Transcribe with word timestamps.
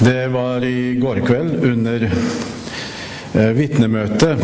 Det 0.00 0.28
var 0.28 0.64
i 0.64 0.94
går 0.94 1.20
kveld 1.26 1.64
under 1.64 2.04
eh, 3.34 3.48
vitnemøtet 3.50 4.38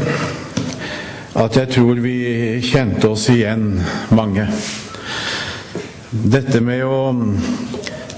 at 1.38 1.59
jeg 1.61 1.69
tror 1.77 2.00
vi 2.03 2.14
kjente 2.62 3.07
oss 3.07 3.29
igjen, 3.30 3.69
mange. 4.11 4.48
Dette 6.11 6.59
med 6.59 6.82
å 6.82 6.98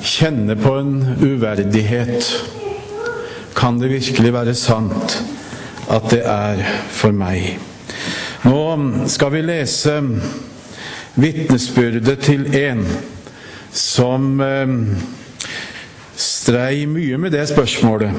kjenne 0.00 0.56
på 0.56 0.72
en 0.80 0.94
uverdighet. 1.20 2.30
Kan 3.56 3.82
det 3.82 3.92
virkelig 3.92 4.32
være 4.32 4.54
sant 4.56 5.18
at 5.92 6.08
det 6.14 6.22
er 6.24 6.64
for 6.88 7.12
meg? 7.12 7.58
Nå 8.48 8.64
skal 9.12 9.34
vi 9.36 9.44
lese 9.44 9.98
vitnesbyrdet 11.20 12.24
til 12.30 12.48
en 12.62 12.82
som 13.76 14.40
eh, 14.40 14.74
strei 16.46 16.86
mye 16.86 17.18
med 17.18 17.32
det 17.34 17.42
spørsmålet. 17.50 18.12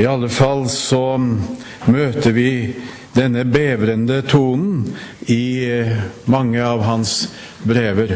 I 0.00 0.06
alle 0.08 0.30
fall 0.32 0.64
så 0.72 1.18
møter 1.20 2.32
vi 2.32 2.72
denne 3.12 3.42
bevrende 3.44 4.22
tonen 4.24 4.86
i 5.28 5.66
eh, 5.68 5.98
mange 6.32 6.62
av 6.64 6.80
hans 6.86 7.28
brever. 7.66 8.14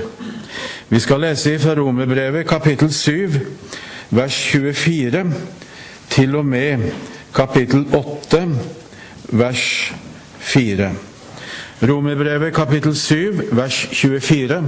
Vi 0.89 1.03
skal 1.05 1.21
lese 1.27 1.59
fra 1.61 1.77
Romerbrevet 1.77 2.49
kapittel 2.49 2.93
7, 2.97 3.37
vers 4.17 4.41
24, 4.55 5.25
til 6.15 6.37
og 6.41 6.49
med 6.49 6.89
kapittel 7.37 7.85
8, 7.93 8.45
vers 9.37 9.65
4. 10.39 10.93
Romerbrevet 11.83 12.57
kapittel 12.57 12.97
7, 12.97 13.51
vers 13.53 13.87
24, 13.93 14.63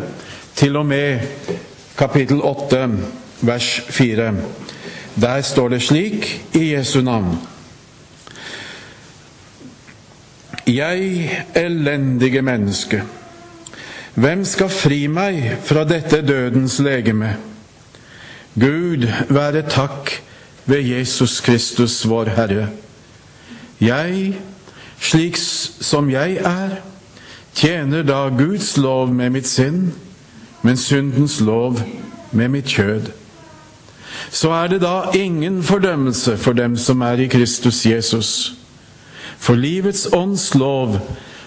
til 0.60 0.76
og 0.76 0.86
med 0.92 1.24
kapittel 1.96 2.44
8, 2.44 2.88
vers 3.40 3.80
4. 3.88 4.34
Der 5.20 5.42
står 5.42 5.68
det 5.68 5.82
slik 5.82 6.28
i 6.54 6.72
Jesu 6.74 7.00
navn. 7.00 7.38
Jeg, 10.66 11.30
elendige 11.54 12.42
menneske, 12.42 13.02
hvem 14.14 14.44
skal 14.44 14.68
fri 14.68 15.06
meg 15.06 15.58
fra 15.64 15.84
dette 15.84 16.22
dødens 16.26 16.78
legeme? 16.82 17.36
Gud 18.56 19.06
være 19.28 19.62
takk 19.62 20.10
ved 20.66 20.82
Jesus 20.82 21.40
Kristus, 21.40 22.08
vår 22.08 22.32
Herre. 22.34 22.68
Jeg, 23.80 24.34
slik 25.00 25.36
som 25.36 26.10
jeg 26.10 26.40
er, 26.42 26.80
tjener 27.54 28.02
da 28.02 28.26
Guds 28.28 28.76
lov 28.76 29.12
med 29.14 29.30
mitt 29.30 29.48
sinn, 29.48 29.92
men 30.62 30.76
syndens 30.76 31.38
lov 31.40 31.78
med 32.32 32.48
mitt 32.48 32.72
kjød. 32.72 33.12
Så 34.30 34.50
er 34.50 34.68
det 34.68 34.80
da 34.82 35.10
ingen 35.14 35.62
fordømmelse 35.62 36.36
for 36.36 36.52
dem 36.52 36.76
som 36.76 37.00
er 37.00 37.20
i 37.20 37.28
Kristus 37.28 37.86
Jesus. 37.86 38.54
For 39.38 39.54
livets 39.54 40.08
ånds 40.12 40.54
lov 40.54 40.98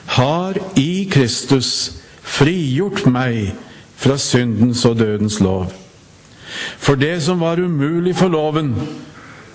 har 0.06 0.58
i 0.78 1.08
Kristus 1.12 1.92
frigjort 2.22 3.06
meg 3.10 3.54
fra 4.00 4.18
syndens 4.18 4.86
og 4.86 5.00
dødens 5.00 5.40
lov. 5.44 5.72
For 6.80 6.96
det 6.96 7.20
som 7.24 7.42
var 7.42 7.60
umulig 7.60 8.16
for 8.16 8.28
loven, 8.28 8.74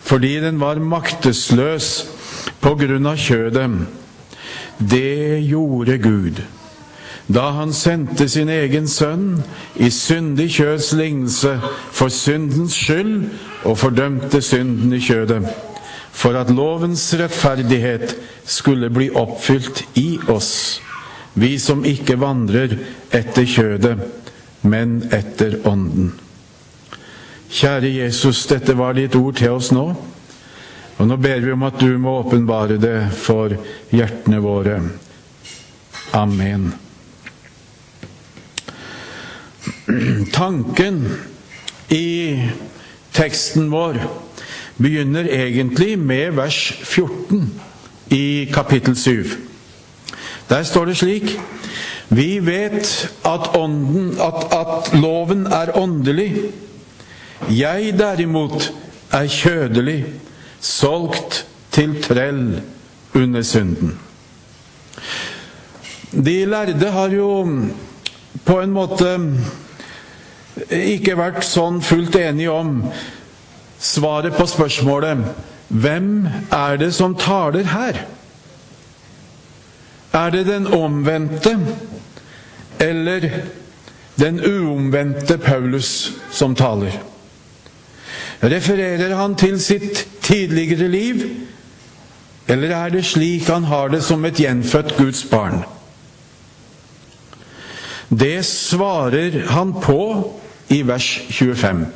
fordi 0.04 0.36
den 0.40 0.60
var 0.60 0.78
maktesløs 0.78 2.04
på 2.60 2.74
grunn 2.78 3.06
av 3.08 3.16
kjødet, 3.18 3.70
det 4.78 5.40
gjorde 5.48 5.98
Gud 6.02 6.42
da 7.26 7.50
han 7.56 7.72
sendte 7.72 8.28
sin 8.28 8.50
egen 8.52 8.88
sønn 8.88 9.38
i 9.80 9.90
syndig 9.90 10.50
kjøds 10.58 10.92
lignelse 10.98 11.54
for 11.92 12.12
syndens 12.12 12.76
skyld 12.76 13.30
og 13.64 13.78
fordømte 13.80 14.42
synden 14.44 14.92
i 14.92 15.00
kjødet 15.00 15.44
for 16.14 16.38
at 16.38 16.50
lovens 16.50 17.02
rettferdighet 17.18 18.14
skulle 18.46 18.90
bli 18.90 19.10
oppfylt 19.10 19.82
i 19.98 20.18
oss, 20.30 20.80
vi 21.34 21.56
som 21.58 21.82
ikke 21.84 22.16
vandrer 22.22 22.76
etter 23.14 23.48
kjødet, 23.50 23.96
men 24.62 25.00
etter 25.12 25.58
Ånden. 25.68 26.12
Kjære 27.54 27.90
Jesus, 27.98 28.46
dette 28.50 28.76
var 28.78 28.94
ditt 28.96 29.18
ord 29.18 29.36
til 29.38 29.58
oss 29.58 29.72
nå, 29.74 29.88
og 30.94 31.10
nå 31.10 31.18
ber 31.18 31.42
vi 31.42 31.52
om 31.52 31.66
at 31.66 31.82
du 31.82 31.98
må 31.98 32.20
åpenbare 32.22 32.78
det 32.78 32.96
for 33.18 33.52
hjertene 33.90 34.40
våre. 34.42 34.78
Amen. 36.14 36.70
Tanken 40.32 41.18
i 41.88 42.40
teksten 43.12 43.70
vår 43.70 43.98
begynner 44.76 45.28
egentlig 45.28 45.98
med 45.98 46.32
vers 46.38 46.58
14 46.82 47.50
i 48.14 48.50
kapittel 48.54 48.96
7. 48.96 49.36
Der 50.48 50.62
står 50.62 50.84
det 50.84 50.96
slik 50.96 51.36
Vi 52.08 52.38
vet 52.38 53.10
at, 53.24 53.56
ånden, 53.56 54.16
at, 54.20 54.44
at 54.52 54.92
loven 55.00 55.46
er 55.46 55.72
åndelig. 55.78 56.50
Jeg 57.50 57.94
derimot 57.98 58.72
er 59.12 59.26
kjødelig, 59.26 60.04
solgt 60.60 61.46
til 61.72 61.96
trell 62.02 62.60
under 63.14 63.42
synden. 63.42 63.98
De 66.12 66.44
lærde 66.44 66.90
har 66.90 67.08
jo 67.08 67.30
på 68.44 68.60
en 68.60 68.70
måte 68.70 69.16
ikke 70.70 71.16
vært 71.18 71.42
sånn 71.46 71.80
fullt 71.82 72.16
enige 72.18 72.52
om 72.52 72.76
svaret 73.82 74.36
på 74.38 74.46
spørsmålet 74.46 75.24
hvem 75.74 76.28
er 76.54 76.76
det 76.78 76.92
som 76.94 77.16
taler 77.18 77.66
her? 77.66 78.04
Er 80.14 80.30
det 80.30 80.44
den 80.46 80.66
omvendte 80.66 81.56
eller 82.78 83.26
den 84.20 84.38
uomvendte 84.38 85.38
Paulus 85.42 86.12
som 86.30 86.54
taler? 86.54 87.00
Refererer 88.44 89.16
han 89.16 89.34
til 89.34 89.58
sitt 89.60 90.06
tidligere 90.22 90.88
liv, 90.88 91.24
eller 92.48 92.74
er 92.76 92.92
det 92.92 93.06
slik 93.08 93.48
han 93.48 93.64
har 93.64 93.88
det 93.88 94.02
som 94.04 94.24
et 94.24 94.38
gjenfødt 94.38 94.96
Guds 94.98 95.24
barn? 95.30 95.64
Det 98.08 98.44
svarer 98.46 99.46
han 99.48 99.72
på 99.80 100.00
i 100.74 100.82
vers 100.86 101.06
25. 101.30 101.86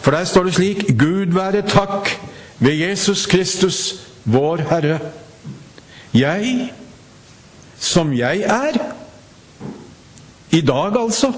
For 0.00 0.10
der 0.14 0.24
står 0.24 0.44
det 0.46 0.54
slik 0.54 0.84
Gud 0.98 1.32
være 1.34 1.62
takk 1.62 2.10
ved 2.58 2.72
Jesus 2.72 3.26
Kristus, 3.26 3.94
vår 4.24 4.56
Herre. 4.70 4.98
Jeg, 6.14 6.72
som 7.78 8.12
jeg 8.14 8.40
er, 8.40 8.78
i 10.50 10.60
dag 10.60 11.00
altså, 11.00 11.32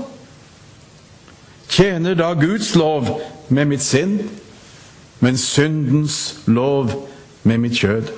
tjener 1.69 2.15
da 2.15 2.33
Guds 2.33 2.75
lov 2.75 3.21
med 3.49 3.65
mitt 3.65 3.83
sinn, 3.83 4.21
men 5.21 5.39
syndens 5.39 6.37
lov 6.47 7.09
med 7.43 7.59
mitt 7.59 7.81
kjød. 7.81 8.13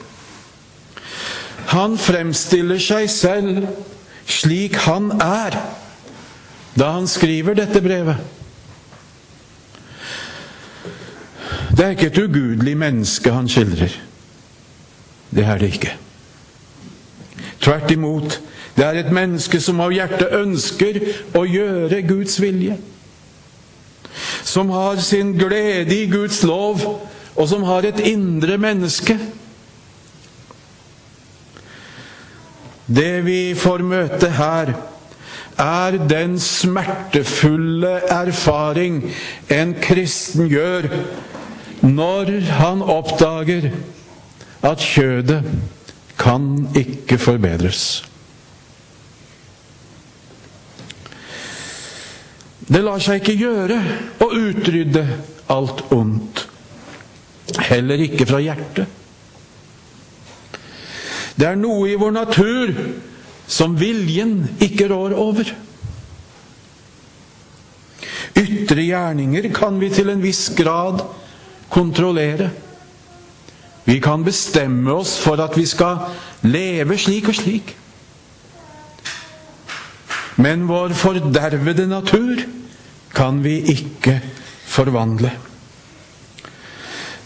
Han 1.71 1.99
fremstiller 1.99 2.79
seg 2.79 3.11
selv 3.11 3.67
slik 4.31 4.75
han 4.85 5.11
er, 5.21 5.57
da 6.81 6.95
han 6.97 7.09
skriver 7.09 7.59
dette 7.59 7.83
brevet. 7.85 8.17
Det 11.77 11.85
er 11.85 11.91
ikke 11.95 12.07
et 12.09 12.19
ugudelig 12.23 12.77
menneske 12.77 13.33
han 13.33 13.49
skildrer. 13.49 13.93
Det 15.31 15.45
er 15.45 15.61
det 15.61 15.75
ikke. 15.75 15.93
Tvert 17.61 17.91
imot. 17.91 18.41
Det 18.77 18.87
er 18.87 19.01
et 19.01 19.13
menneske 19.13 19.61
som 19.61 19.81
av 19.85 19.93
hjertet 19.93 20.33
ønsker 20.41 20.99
å 21.37 21.45
gjøre 21.45 22.01
Guds 22.09 22.41
vilje. 22.41 22.79
Som 24.45 24.73
har 24.73 25.03
sin 25.05 25.35
glede 25.39 25.95
i 25.95 26.09
Guds 26.11 26.41
lov, 26.49 26.81
og 27.37 27.49
som 27.49 27.63
har 27.69 27.85
et 27.87 28.01
indre 28.09 28.57
menneske. 28.59 29.19
Det 32.89 33.21
vi 33.25 33.43
får 33.55 33.85
møte 33.87 34.33
her, 34.35 34.73
er 35.61 35.97
den 36.09 36.39
smertefulle 36.41 37.93
erfaring 38.11 39.03
en 39.53 39.75
kristen 39.83 40.49
gjør 40.49 40.89
når 41.83 42.33
han 42.61 42.83
oppdager 42.83 43.71
at 44.63 44.85
kjødet 44.85 45.43
kan 46.21 46.69
ikke 46.77 47.19
forbedres. 47.19 48.05
Det 52.71 52.83
lar 52.85 53.01
seg 53.03 53.23
ikke 53.23 53.39
gjøre 53.41 53.79
å 54.23 54.29
utrydde 54.37 55.03
alt 55.51 55.81
ondt, 55.97 56.45
heller 57.67 58.05
ikke 58.05 58.29
fra 58.29 58.39
hjertet. 58.45 58.99
Det 61.41 61.49
er 61.49 61.57
noe 61.59 61.89
i 61.89 61.97
vår 61.99 62.13
natur 62.15 62.75
som 63.51 63.75
viljen 63.79 64.45
ikke 64.63 64.89
rår 64.93 65.17
over. 65.19 65.51
Ytre 68.39 68.85
gjerninger 68.87 69.51
kan 69.55 69.81
vi 69.83 69.91
til 69.93 70.13
en 70.13 70.23
viss 70.23 70.47
grad 70.57 71.03
kontrollere. 71.73 72.51
Vi 73.85 73.99
kan 74.03 74.23
bestemme 74.25 74.93
oss 74.95 75.17
for 75.19 75.43
at 75.43 75.57
vi 75.59 75.67
skal 75.67 76.05
leve 76.47 76.99
slik 77.01 77.31
og 77.33 77.39
slik. 77.41 77.75
Men 80.41 80.69
vår 80.71 80.95
fordervede 80.97 81.89
natur 81.91 82.47
kan 83.13 83.43
vi 83.45 83.59
ikke 83.75 84.21
forvandle. 84.71 85.35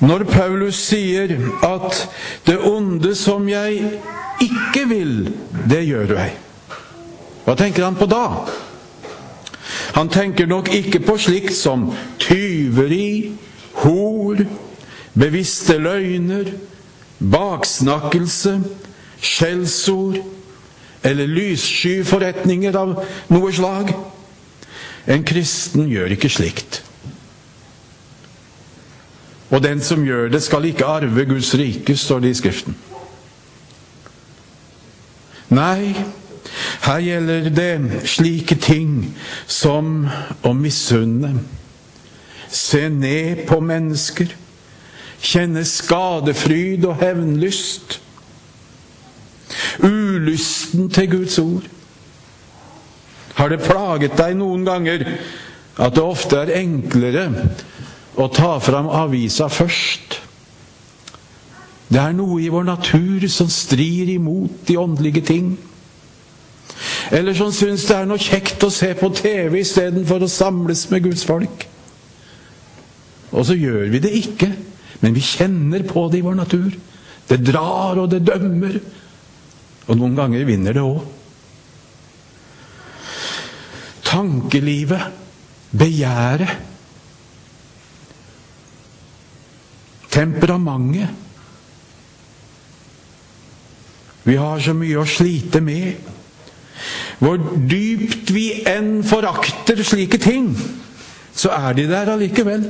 Når 0.00 0.24
Paulus 0.24 0.74
sier 0.74 1.36
at 1.62 2.08
'det 2.46 2.58
onde 2.58 3.14
som 3.14 3.48
jeg 3.48 4.00
ikke 4.40 4.88
vil, 4.88 5.32
det 5.70 5.86
gjør 5.86 6.18
jeg', 6.18 6.38
hva 7.44 7.54
tenker 7.54 7.84
han 7.84 7.96
på 7.96 8.06
da? 8.06 8.48
Han 9.94 10.08
tenker 10.08 10.46
nok 10.46 10.72
ikke 10.74 11.00
på 11.00 11.16
slikt 11.18 11.54
som 11.54 11.92
tyveri, 12.18 13.32
hor, 13.72 14.40
bevisste 15.14 15.78
løgner, 15.78 16.50
baksnakkelse, 17.18 18.56
skjellsord 19.20 20.18
eller 21.04 21.28
lyssky 21.28 22.00
forretninger 22.04 22.76
av 22.76 22.96
noe 23.28 23.52
slag. 23.52 23.92
En 25.06 25.24
kristen 25.26 25.88
gjør 25.90 26.16
ikke 26.16 26.32
slikt. 26.32 26.80
Og 29.50 29.62
den 29.62 29.82
som 29.84 30.04
gjør 30.04 30.28
det, 30.32 30.42
skal 30.42 30.64
ikke 30.64 30.86
arve 30.88 31.24
Guds 31.28 31.54
rike, 31.58 31.96
står 31.96 32.24
det 32.24 32.32
i 32.32 32.38
Skriften. 32.38 32.76
Nei, 35.54 35.92
her 36.84 37.02
gjelder 37.04 37.50
det 37.54 38.06
slike 38.08 38.56
ting 38.60 39.12
som 39.46 40.06
å 40.44 40.54
misunne, 40.56 41.34
se 42.48 42.88
ned 42.88 43.44
på 43.48 43.60
mennesker, 43.62 44.32
kjenne 45.24 45.64
skadefryd 45.68 46.84
og 46.88 46.98
hevnlyst, 47.02 48.00
ulysten 49.84 50.90
til 50.92 51.10
Guds 51.12 51.38
ord. 51.38 51.70
Har 53.34 53.50
det 53.50 53.64
plaget 53.64 54.18
deg 54.18 54.36
noen 54.38 54.66
ganger 54.66 55.06
at 55.74 55.94
det 55.96 56.04
ofte 56.04 56.38
er 56.38 56.52
enklere 56.60 57.26
å 58.16 58.28
ta 58.32 58.56
fram 58.62 58.88
avisa 58.92 59.48
først? 59.50 60.20
Det 61.94 62.00
er 62.00 62.14
noe 62.16 62.40
i 62.42 62.50
vår 62.50 62.66
natur 62.66 63.26
som 63.30 63.50
strir 63.52 64.10
imot 64.14 64.64
de 64.68 64.78
åndelige 64.80 65.22
ting. 65.28 65.54
Eller 67.14 67.36
som 67.36 67.52
syns 67.54 67.84
det 67.86 67.96
er 67.98 68.08
noe 68.08 68.22
kjekt 68.22 68.64
å 68.64 68.72
se 68.72 68.90
på 68.98 69.10
TV 69.14 69.60
istedenfor 69.60 70.24
å 70.24 70.30
samles 70.30 70.86
med 70.90 71.04
Guds 71.04 71.24
folk. 71.28 71.66
Og 73.34 73.46
så 73.46 73.56
gjør 73.58 73.90
vi 73.92 74.00
det 74.02 74.12
ikke, 74.16 74.50
men 75.02 75.14
vi 75.14 75.22
kjenner 75.22 75.84
på 75.86 76.06
det 76.10 76.22
i 76.22 76.26
vår 76.26 76.38
natur. 76.38 76.70
Det 77.28 77.40
drar, 77.44 77.98
og 78.00 78.08
det 78.12 78.24
dømmer. 78.26 78.78
Og 79.86 79.98
noen 79.98 80.16
ganger 80.16 80.46
vinner 80.48 80.76
det 80.76 80.84
òg. 80.84 81.02
Tankelivet, 84.04 85.10
begjæret, 85.74 86.73
temperamentet 90.14 91.22
Vi 94.24 94.38
har 94.40 94.60
så 94.64 94.72
mye 94.72 95.02
å 95.02 95.08
slite 95.08 95.60
med. 95.60 95.98
Hvor 97.20 97.36
dypt 97.68 98.32
vi 98.32 98.46
enn 98.68 99.02
forakter 99.06 99.82
slike 99.84 100.16
ting, 100.22 100.48
så 101.36 101.52
er 101.52 101.76
de 101.76 101.84
der 101.90 102.08
allikevel. 102.14 102.64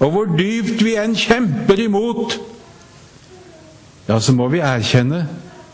Og 0.00 0.14
hvor 0.14 0.32
dypt 0.32 0.80
vi 0.84 0.96
enn 0.96 1.12
kjemper 1.18 1.84
imot, 1.84 2.38
ja, 4.08 4.16
så 4.16 4.32
må 4.34 4.48
vi 4.50 4.64
erkjenne 4.64 5.26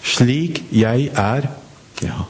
slik 0.07 0.65
jeg 0.75 1.13
er. 1.15 1.47
Ja. 2.03 2.27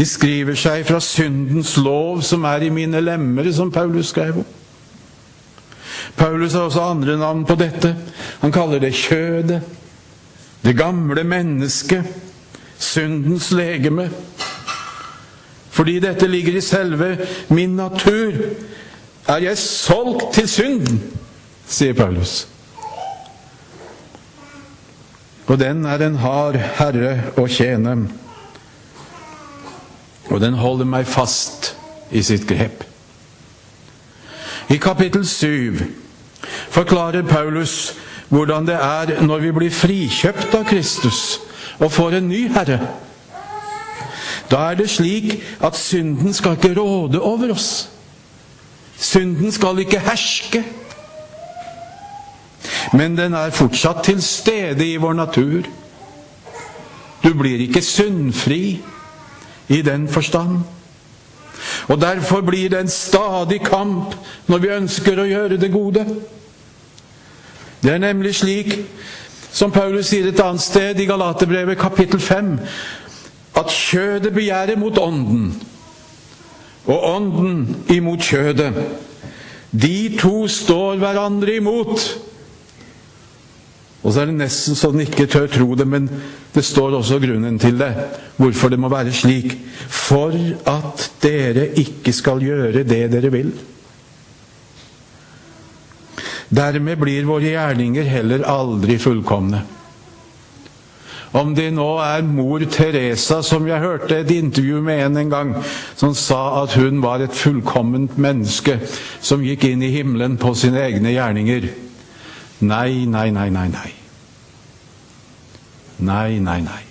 De 0.00 0.06
skriver 0.08 0.56
seg 0.56 0.86
fra 0.88 0.96
syndens 1.04 1.74
lov 1.76 2.22
som 2.24 2.46
er 2.48 2.64
i 2.64 2.72
mine 2.72 3.02
lemmer, 3.04 3.44
som 3.52 3.68
Paulus 3.72 4.14
skrev 4.14 4.38
om. 4.40 4.46
Paulus 6.16 6.54
har 6.56 6.70
også 6.70 6.80
andre 6.80 7.18
navn 7.20 7.42
på 7.44 7.54
dette. 7.60 7.90
Han 8.40 8.52
kaller 8.52 8.80
det 8.80 8.94
kjødet, 8.96 9.60
det 10.64 10.72
gamle 10.76 11.24
mennesket, 11.24 12.08
syndens 12.78 13.50
legeme. 13.52 14.08
Fordi 15.70 15.98
dette 16.00 16.28
ligger 16.28 16.56
i 16.56 16.64
selve 16.64 17.10
min 17.52 17.76
natur, 17.76 18.40
er 19.28 19.44
jeg 19.44 19.58
solgt 19.60 20.32
til 20.34 20.48
synden, 20.48 21.02
sier 21.68 21.92
Paulus. 21.94 22.48
Og 25.46 25.60
den 25.60 25.84
er 25.84 26.08
en 26.08 26.18
hard 26.24 26.56
herre 26.80 27.14
å 27.36 27.44
tjene. 27.52 27.98
Og 30.30 30.40
den 30.40 30.54
holder 30.54 30.86
meg 30.86 31.08
fast 31.10 31.74
i 32.10 32.22
sitt 32.22 32.46
grep. 32.48 32.84
I 34.70 34.78
kapittel 34.78 35.26
7 35.26 35.80
forklarer 36.70 37.26
Paulus 37.26 37.94
hvordan 38.30 38.66
det 38.66 38.74
er 38.78 39.22
når 39.26 39.38
vi 39.42 39.52
blir 39.52 39.74
frikjøpt 39.74 40.54
av 40.54 40.66
Kristus 40.70 41.40
og 41.80 41.90
får 41.92 42.20
en 42.20 42.28
ny 42.30 42.44
herre. 42.54 42.78
Da 44.50 44.68
er 44.70 44.78
det 44.78 44.90
slik 44.90 45.32
at 45.62 45.78
synden 45.78 46.34
skal 46.34 46.54
ikke 46.58 46.74
råde 46.78 47.20
over 47.22 47.50
oss. 47.54 47.88
Synden 48.96 49.52
skal 49.52 49.78
ikke 49.82 49.98
herske. 49.98 50.62
Men 52.92 53.18
den 53.18 53.34
er 53.34 53.50
fortsatt 53.50 54.04
til 54.04 54.22
stede 54.22 54.86
i 54.86 54.96
vår 54.96 55.12
natur. 55.12 55.66
Du 57.22 57.34
blir 57.34 57.62
ikke 57.66 57.82
syndfri 57.82 58.80
i 59.70 59.82
den 59.82 60.08
forstand. 60.08 60.58
Og 61.88 62.00
Derfor 62.00 62.40
blir 62.40 62.68
det 62.68 62.80
en 62.80 62.88
stadig 62.88 63.60
kamp 63.64 64.14
når 64.46 64.58
vi 64.58 64.74
ønsker 64.74 65.20
å 65.20 65.28
gjøre 65.28 65.58
det 65.60 65.72
gode. 65.72 66.04
Det 67.82 67.92
er 67.92 68.02
nemlig 68.02 68.34
slik, 68.34 68.74
som 69.52 69.72
Paulus 69.72 70.10
sier 70.10 70.28
et 70.28 70.40
annet 70.42 70.62
sted 70.62 70.98
i 71.00 71.06
Galaterbrevet 71.08 71.78
kapittel 71.78 72.20
5, 72.20 72.50
at 73.56 73.72
kjødet 73.74 74.34
begjærer 74.34 74.78
mot 74.78 74.98
ånden, 74.98 75.54
og 76.86 77.06
ånden 77.14 77.84
imot 77.90 78.22
kjødet. 78.22 78.74
De 79.70 80.16
to 80.18 80.48
står 80.48 80.98
hverandre 80.98 81.56
imot. 81.56 82.04
Og 84.02 84.12
så 84.12 84.22
er 84.22 84.30
det 84.30 84.38
nesten 84.38 84.76
så 84.78 84.90
den 84.94 85.04
ikke 85.04 85.28
tør 85.28 85.48
tro 85.52 85.74
det, 85.76 85.86
men 85.88 86.06
det 86.54 86.64
står 86.64 86.96
også 86.98 87.18
grunnen 87.20 87.58
til 87.60 87.76
det. 87.80 87.90
Hvorfor 88.40 88.72
det 88.72 88.78
må 88.80 88.88
være 88.88 89.12
slik. 89.12 89.58
For 89.88 90.32
at 90.70 91.10
dere 91.22 91.68
ikke 91.78 92.12
skal 92.16 92.40
gjøre 92.40 92.84
det 92.84 93.10
dere 93.12 93.32
vil. 93.32 93.52
Dermed 96.50 96.96
blir 96.98 97.28
våre 97.28 97.52
gjerninger 97.52 98.08
heller 98.10 98.48
aldri 98.48 98.96
fullkomne. 98.98 99.60
Om 101.30 101.52
det 101.54 101.68
nå 101.70 101.86
er 102.02 102.24
mor 102.26 102.64
Teresa, 102.74 103.38
som 103.46 103.68
jeg 103.68 103.78
hørte 103.78 104.16
et 104.18 104.32
intervju 104.34 104.80
med 104.82 105.04
en 105.04 105.16
en 105.20 105.30
gang, 105.30 105.52
som 105.94 106.14
sa 106.14 106.64
at 106.64 106.74
hun 106.74 106.98
var 107.02 107.22
et 107.22 107.36
fullkomment 107.36 108.18
menneske 108.18 108.80
som 109.20 109.44
gikk 109.46 109.68
inn 109.68 109.84
i 109.86 109.92
himmelen 109.94 110.34
på 110.42 110.54
sine 110.58 110.82
egne 110.88 111.14
gjerninger. 111.14 111.68
Nei, 112.60 113.06
nei, 113.06 113.30
nei, 113.30 113.50
nei, 113.50 113.68
nei. 113.68 113.92
Nei, 115.98 116.38
nei, 116.38 116.60
nei. 116.60 116.84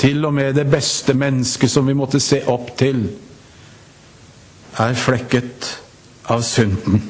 Til 0.00 0.24
og 0.24 0.34
med 0.34 0.54
det 0.54 0.66
beste 0.70 1.14
mennesket 1.14 1.70
som 1.70 1.86
vi 1.86 1.94
måtte 1.94 2.20
se 2.20 2.42
opp 2.48 2.72
til, 2.78 3.04
er 4.78 4.94
flekket 4.94 5.80
av 6.28 6.42
synden. 6.42 7.02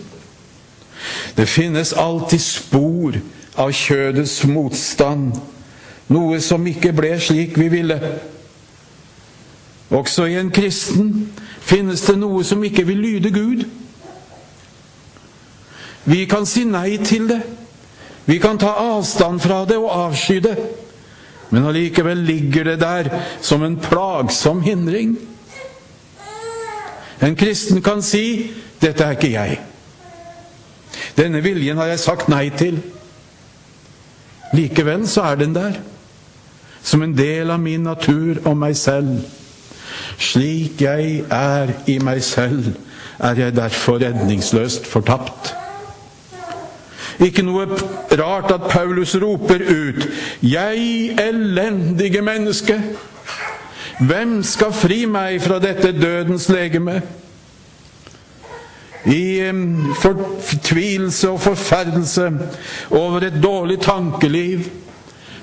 Det 1.37 1.47
finnes 1.49 1.93
alltid 1.93 2.43
spor 2.43 3.19
av 3.57 3.73
kjødets 3.73 4.45
motstand, 4.51 5.39
noe 6.11 6.41
som 6.43 6.67
ikke 6.67 6.93
ble 6.93 7.15
slik 7.23 7.59
vi 7.59 7.69
ville. 7.71 7.99
Også 9.91 10.27
i 10.31 10.39
en 10.39 10.51
kristen 10.55 11.31
finnes 11.63 12.03
det 12.07 12.17
noe 12.19 12.43
som 12.47 12.63
ikke 12.65 12.87
vil 12.87 13.03
lyde 13.03 13.31
Gud. 13.35 13.65
Vi 16.05 16.25
kan 16.27 16.47
si 16.47 16.65
nei 16.65 16.97
til 17.05 17.29
det. 17.31 17.41
Vi 18.31 18.39
kan 18.39 18.59
ta 18.59 18.71
avstand 18.79 19.41
fra 19.43 19.65
det 19.67 19.75
og 19.81 19.91
avsky 19.91 20.37
det. 20.39 20.55
Men 21.51 21.65
allikevel 21.67 22.21
ligger 22.23 22.65
det 22.65 22.77
der 22.79 23.09
som 23.43 23.65
en 23.67 23.75
plagsom 23.83 24.61
hindring. 24.63 25.17
En 27.21 27.35
kristen 27.37 27.83
kan 27.83 28.03
si 28.03 28.53
'Dette 28.81 29.05
er 29.05 29.11
ikke 29.11 29.35
jeg'. 29.35 29.59
Denne 31.17 31.43
viljen 31.43 31.77
har 31.77 31.87
jeg 31.87 31.99
sagt 31.99 32.29
nei 32.29 32.51
til. 32.51 32.79
Likevel 34.55 35.09
så 35.09 35.23
er 35.23 35.35
den 35.35 35.55
der, 35.55 35.73
som 36.83 37.03
en 37.03 37.19
del 37.19 37.51
av 37.51 37.61
min 37.61 37.83
natur 37.83 38.39
og 38.45 38.57
meg 38.57 38.77
selv. 38.77 39.25
Slik 40.19 40.81
jeg 40.81 41.25
er 41.31 41.67
i 41.87 41.99
meg 41.99 42.23
selv, 42.23 42.75
er 43.19 43.35
jeg 43.35 43.57
derfor 43.57 43.99
redningsløst 43.99 44.87
fortapt. 44.87 45.60
Ikke 47.21 47.45
noe 47.45 47.67
rart 48.17 48.51
at 48.55 48.69
Paulus 48.71 49.15
roper 49.21 49.61
ut 49.61 50.09
'Jeg 50.43 51.17
elendige 51.21 52.23
menneske'. 52.23 52.81
Hvem 54.01 54.43
skal 54.43 54.73
fri 54.73 55.05
meg 55.05 55.43
fra 55.43 55.59
dette 55.59 55.93
dødens 55.93 56.49
legeme? 56.49 57.03
I 59.05 59.53
fortvilelse 60.01 61.31
og 61.31 61.41
forferdelse 61.41 62.33
over 62.91 63.21
et 63.21 63.43
dårlig 63.43 63.81
tankeliv, 63.81 64.61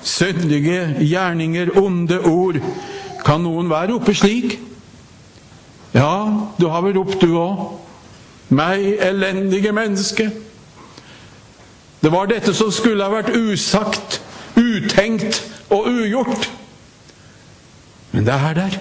syndige 0.02 0.96
gjerninger, 1.00 1.78
onde 1.78 2.20
ord. 2.20 2.56
Kan 3.26 3.42
noen 3.42 3.70
være 3.70 3.94
oppe 3.94 4.14
slik? 4.14 4.60
Ja, 5.94 6.26
du 6.62 6.68
har 6.68 6.82
vel 6.82 6.98
ropt, 6.98 7.22
du 7.22 7.38
òg. 7.38 7.80
Meg, 8.50 8.98
elendige 9.02 9.72
menneske. 9.72 10.32
Det 12.08 12.12
var 12.14 12.26
dette 12.26 12.54
som 12.56 12.70
skulle 12.72 13.04
ha 13.04 13.12
vært 13.12 13.34
usagt, 13.36 14.22
utenkt 14.56 15.42
og 15.68 15.90
ugjort. 15.92 16.46
Men 18.14 18.24
det 18.24 18.34
er 18.34 18.54
der. 18.56 18.78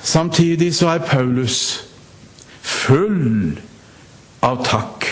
Samtidig 0.00 0.70
så 0.78 0.88
er 0.94 1.04
Paulus 1.04 1.84
full 2.62 3.58
av 4.40 4.62
takk. 4.64 5.04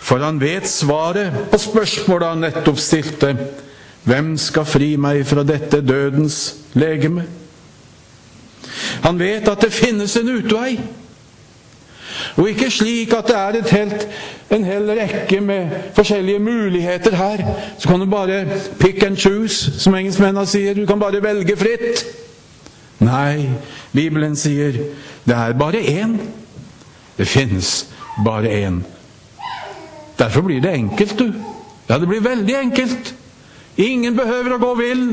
For 0.00 0.24
han 0.24 0.40
vet 0.40 0.64
svaret 0.72 1.36
på 1.52 1.60
spørsmålet 1.60 2.28
han 2.30 2.46
nettopp 2.46 2.80
stilte. 2.80 3.34
Hvem 4.08 4.38
skal 4.40 4.64
fri 4.64 4.94
meg 4.96 5.20
fra 5.28 5.44
dette 5.44 5.82
dødens 5.84 6.40
legeme? 6.72 7.26
Han 9.04 9.20
vet 9.20 9.52
at 9.52 9.68
det 9.68 9.72
finnes 9.76 10.16
en 10.16 10.32
utvei. 10.38 10.78
Og 12.40 12.48
ikke 12.48 12.70
slik 12.72 13.12
at 13.12 13.28
det 13.28 13.36
er 13.36 13.76
helt, 13.76 14.08
en 14.50 14.64
hel 14.64 14.90
rekke 14.96 15.40
med 15.44 15.74
forskjellige 15.94 16.38
muligheter 16.38 17.14
her. 17.16 17.42
Så 17.78 17.88
kan 17.88 18.00
du 18.00 18.06
bare 18.10 18.46
pick 18.80 19.02
and 19.02 19.16
choose, 19.16 19.80
som 19.80 19.94
engelskmennene 19.94 20.46
sier. 20.48 20.74
Du 20.74 20.86
kan 20.88 21.00
bare 21.00 21.20
velge 21.22 21.56
fritt. 21.56 22.06
Nei, 23.00 23.50
Bibelen 23.92 24.36
sier 24.36 24.72
det 25.24 25.36
er 25.36 25.52
bare 25.52 25.82
én. 25.84 26.16
Det 27.18 27.28
finnes 27.28 27.88
bare 28.24 28.48
én. 28.48 28.80
Derfor 30.18 30.40
blir 30.40 30.60
det 30.60 30.72
enkelt, 30.72 31.18
du. 31.18 31.32
Ja, 31.88 31.98
det 31.98 32.08
blir 32.08 32.20
veldig 32.20 32.56
enkelt. 32.56 33.14
Ingen 33.76 34.16
behøver 34.16 34.56
å 34.56 34.62
gå 34.62 34.74
vill. 34.80 35.04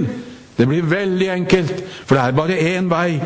Det 0.58 0.68
blir 0.68 0.88
veldig 0.88 1.28
enkelt, 1.30 1.84
for 2.06 2.16
det 2.16 2.24
er 2.24 2.40
bare 2.40 2.58
én 2.76 2.88
vei. 2.92 3.20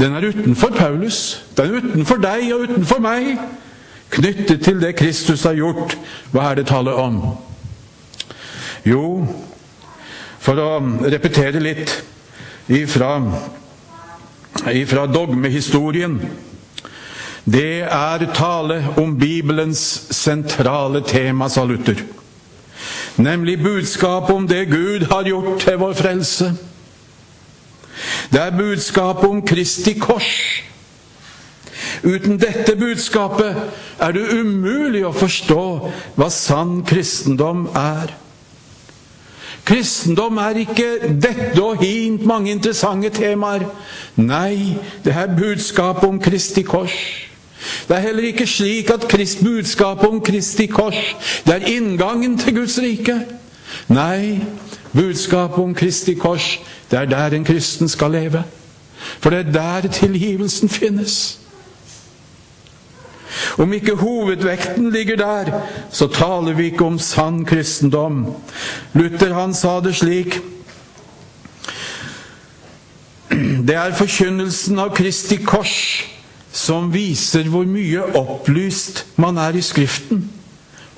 Den 0.00 0.14
er 0.16 0.28
utenfor 0.28 0.68
Paulus. 0.76 1.44
Den 1.56 1.74
er 1.74 1.82
utenfor 1.82 2.16
deg 2.22 2.46
og 2.54 2.60
utenfor 2.60 3.02
meg. 3.04 3.34
Knyttet 4.10 4.64
til 4.64 4.80
det 4.80 4.96
Kristus 4.96 5.44
har 5.44 5.58
gjort. 5.58 5.96
Hva 6.32 6.50
er 6.50 6.60
det 6.60 6.70
tale 6.70 6.94
om? 6.96 7.20
Jo, 8.86 9.26
for 10.40 10.56
å 10.56 10.70
repetere 11.04 11.60
litt 11.60 11.92
ifra, 12.72 13.18
ifra 14.72 15.04
dogmehistorien 15.06 16.16
Det 17.44 17.82
er 17.82 18.24
tale 18.36 18.78
om 19.00 19.12
Bibelens 19.18 19.82
sentrale 20.16 21.00
tema, 21.04 21.48
sa 21.48 21.64
Luther. 21.64 22.00
Nemlig 23.16 23.62
budskapet 23.62 24.34
om 24.36 24.48
det 24.48 24.66
Gud 24.70 25.06
har 25.10 25.28
gjort 25.28 25.60
til 25.60 25.78
vår 25.80 25.92
frelse. 25.98 26.52
Det 28.30 28.40
er 28.40 28.56
budskapet 28.56 29.28
om 29.28 29.42
Kristi 29.46 29.96
kors. 29.98 30.62
Uten 32.04 32.38
dette 32.40 32.76
budskapet 32.78 33.56
er 34.00 34.12
det 34.16 34.28
umulig 34.32 35.02
å 35.04 35.12
forstå 35.16 35.64
hva 36.16 36.28
sann 36.32 36.80
kristendom 36.86 37.66
er. 37.76 38.14
Kristendom 39.68 40.38
er 40.40 40.62
ikke 40.62 41.10
dette 41.20 41.60
og 41.62 41.82
hint 41.84 42.24
mange 42.26 42.52
interessante 42.54 43.10
temaer. 43.14 43.66
Nei, 44.16 44.76
det 45.04 45.12
er 45.14 45.34
budskapet 45.36 46.08
om 46.08 46.20
Kristi 46.22 46.64
kors. 46.66 46.96
Det 47.88 47.96
er 47.96 48.06
heller 48.06 48.30
ikke 48.30 48.46
slik 48.48 48.88
at 48.94 49.04
Krist, 49.10 49.42
budskapet 49.44 50.08
om 50.08 50.22
Kristi 50.24 50.64
kors 50.70 50.96
det 51.44 51.58
er 51.58 51.68
inngangen 51.74 52.38
til 52.40 52.56
Guds 52.56 52.78
rike. 52.80 53.18
Nei, 53.92 54.40
budskapet 54.92 55.58
om 55.58 55.74
Kristi 55.74 56.14
kors 56.14 56.58
det 56.90 56.98
er 56.98 57.04
der 57.04 57.36
en 57.36 57.44
kristen 57.44 57.88
skal 57.88 58.10
leve. 58.10 58.42
For 59.20 59.30
det 59.30 59.38
er 59.38 59.52
der 59.52 59.88
tilgivelsen 59.88 60.68
finnes. 60.68 61.38
Om 63.58 63.72
ikke 63.72 63.94
hovedvekten 63.94 64.90
ligger 64.90 65.16
der, 65.16 65.60
så 65.90 66.06
taler 66.06 66.52
vi 66.52 66.64
ikke 66.64 66.84
om 66.84 66.98
sann 66.98 67.44
kristendom. 67.44 68.26
Luther 68.92 69.34
han 69.34 69.54
sa 69.54 69.80
det 69.80 69.94
slik 69.96 70.40
Det 73.66 73.76
er 73.76 73.94
forkynnelsen 73.94 74.78
av 74.78 74.90
Kristi 74.96 75.36
kors 75.46 75.76
som 76.52 76.88
viser 76.90 77.46
hvor 77.46 77.68
mye 77.68 78.02
opplyst 78.18 79.04
man 79.22 79.38
er 79.38 79.54
i 79.54 79.62
Skriften, 79.62 80.24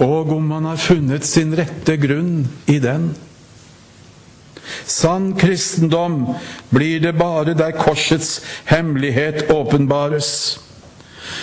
og 0.00 0.32
om 0.32 0.46
man 0.48 0.64
har 0.64 0.80
funnet 0.80 1.26
sin 1.28 1.52
rette 1.58 1.98
grunn 2.00 2.46
i 2.66 2.78
den. 2.80 3.10
Sann 4.86 5.32
kristendom 5.38 6.34
blir 6.70 7.00
det 7.00 7.14
bare 7.18 7.54
der 7.58 7.74
korsets 7.76 8.40
hemmelighet 8.64 9.50
åpenbares. 9.50 10.60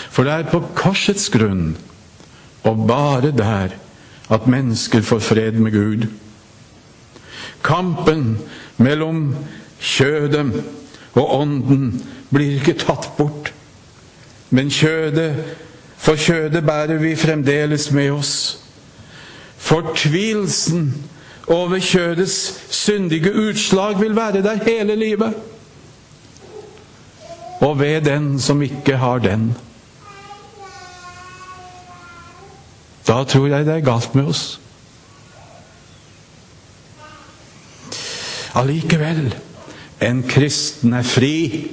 For 0.09 0.23
det 0.23 0.33
er 0.33 0.51
på 0.51 0.63
korsets 0.75 1.29
grunn, 1.33 1.77
og 2.63 2.87
bare 2.87 3.31
der, 3.35 3.75
at 4.29 4.47
mennesker 4.47 5.01
får 5.01 5.19
fred 5.19 5.59
med 5.59 5.71
Gud. 5.73 6.09
Kampen 7.63 8.37
mellom 8.77 9.33
kjødet 9.79 10.45
og 11.17 11.39
ånden 11.41 11.91
blir 12.29 12.59
ikke 12.59 12.77
tatt 12.79 13.09
bort. 13.17 13.51
Men 14.49 14.71
kjødet, 14.73 15.35
for 15.99 16.17
kjødet 16.17 16.63
bærer 16.65 17.01
vi 17.01 17.15
fremdeles 17.19 17.89
med 17.91 18.11
oss. 18.11 18.33
Fortvilelsen 19.59 20.93
over 21.49 21.79
kjødets 21.81 22.35
syndige 22.69 23.33
utslag 23.33 23.99
vil 23.99 24.15
være 24.15 24.43
der 24.45 24.63
hele 24.63 24.95
livet. 24.95 25.33
Og 27.59 27.79
ved 27.79 28.01
den 28.01 28.39
som 28.39 28.61
ikke 28.61 28.97
har 28.97 29.19
den. 29.19 29.55
Da 33.07 33.23
tror 33.23 33.47
jeg 33.47 33.65
det 33.65 33.73
er 33.75 33.85
galt 33.85 34.15
med 34.15 34.29
oss. 34.29 34.59
Allikevel 38.55 39.33
en 40.01 40.23
kristen 40.29 40.93
er 40.93 41.03
fri. 41.03 41.67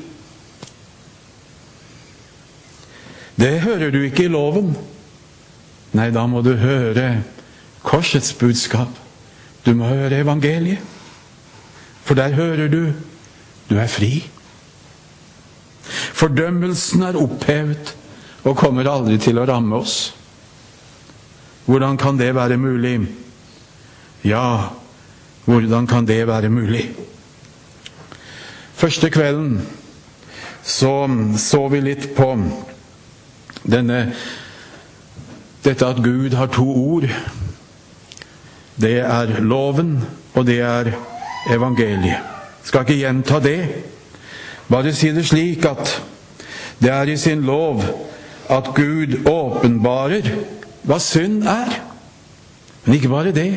Det 3.36 3.60
hører 3.60 3.90
du 3.90 4.00
ikke 4.02 4.24
i 4.24 4.32
loven. 4.32 4.72
Nei, 5.92 6.10
da 6.10 6.24
må 6.26 6.40
du 6.42 6.54
høre 6.56 7.22
korsets 7.84 8.32
budskap. 8.34 9.05
Du 9.66 9.74
må 9.74 9.90
høre 9.90 10.20
evangeliet. 10.22 10.78
For 12.06 12.14
der 12.14 12.34
hører 12.34 12.68
du 12.70 12.92
du 13.70 13.74
er 13.76 13.90
fri. 13.90 14.28
Fordømmelsen 16.14 17.02
er 17.02 17.18
opphevet 17.18 17.96
og 18.46 18.56
kommer 18.56 18.86
aldri 18.86 19.18
til 19.18 19.40
å 19.42 19.46
ramme 19.48 19.80
oss. 19.82 20.14
Hvordan 21.66 21.98
kan 21.98 22.18
det 22.18 22.30
være 22.34 22.56
mulig? 22.62 23.00
Ja, 24.24 24.70
hvordan 25.44 25.86
kan 25.86 26.06
det 26.06 26.26
være 26.26 26.50
mulig? 26.50 26.84
Første 28.74 29.10
kvelden 29.10 29.60
så 30.62 31.08
så 31.38 31.68
vi 31.68 31.80
litt 31.80 32.08
på 32.14 32.30
denne 33.66 34.00
dette 35.64 35.86
at 35.86 36.02
Gud 36.02 36.34
har 36.38 36.46
to 36.54 36.66
ord. 36.70 37.10
Det 38.80 38.98
er 39.00 39.40
loven, 39.40 39.96
og 40.34 40.46
det 40.46 40.60
er 40.60 40.92
evangeliet. 41.50 42.20
Skal 42.64 42.84
ikke 42.84 42.98
gjenta 43.00 43.40
det. 43.40 43.60
Bare 44.68 44.92
si 44.92 45.12
det 45.14 45.24
slik 45.28 45.64
at 45.64 46.02
det 46.82 46.90
er 46.92 47.08
i 47.08 47.16
sin 47.16 47.44
lov 47.46 47.80
at 48.50 48.68
Gud 48.74 49.22
åpenbarer 49.26 50.28
hva 50.86 50.98
synd 51.00 51.46
er. 51.48 51.78
Men 52.84 52.94
ikke 52.94 53.08
bare 53.08 53.32
det. 53.32 53.52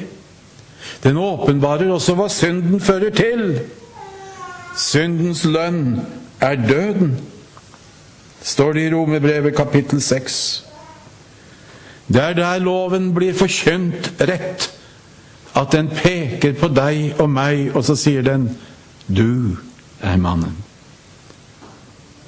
Den 1.03 1.17
åpenbarer 1.17 1.91
også 1.91 2.15
hva 2.15 2.29
synden 2.31 2.79
fører 2.79 3.11
til. 3.13 3.59
Syndens 4.77 5.43
lønn 5.45 5.99
er 6.41 6.55
døden, 6.55 7.17
står 8.41 8.73
det 8.73 8.87
i 8.87 8.93
Romerbrevet 8.93 9.55
kapittel 9.55 10.01
6. 10.01 10.65
Det 12.07 12.21
er 12.23 12.33
der 12.33 12.63
loven 12.63 13.11
blir 13.13 13.35
forkynt 13.37 14.13
rett 14.21 14.69
at 15.59 15.71
den 15.75 15.89
peker 15.91 16.55
på 16.59 16.69
deg 16.71 17.19
og 17.19 17.29
meg, 17.29 17.69
og 17.75 17.83
så 17.85 17.95
sier 17.99 18.23
den 18.23 18.49
'Du 19.07 19.57
er 20.01 20.17
mannen'. 20.17 20.55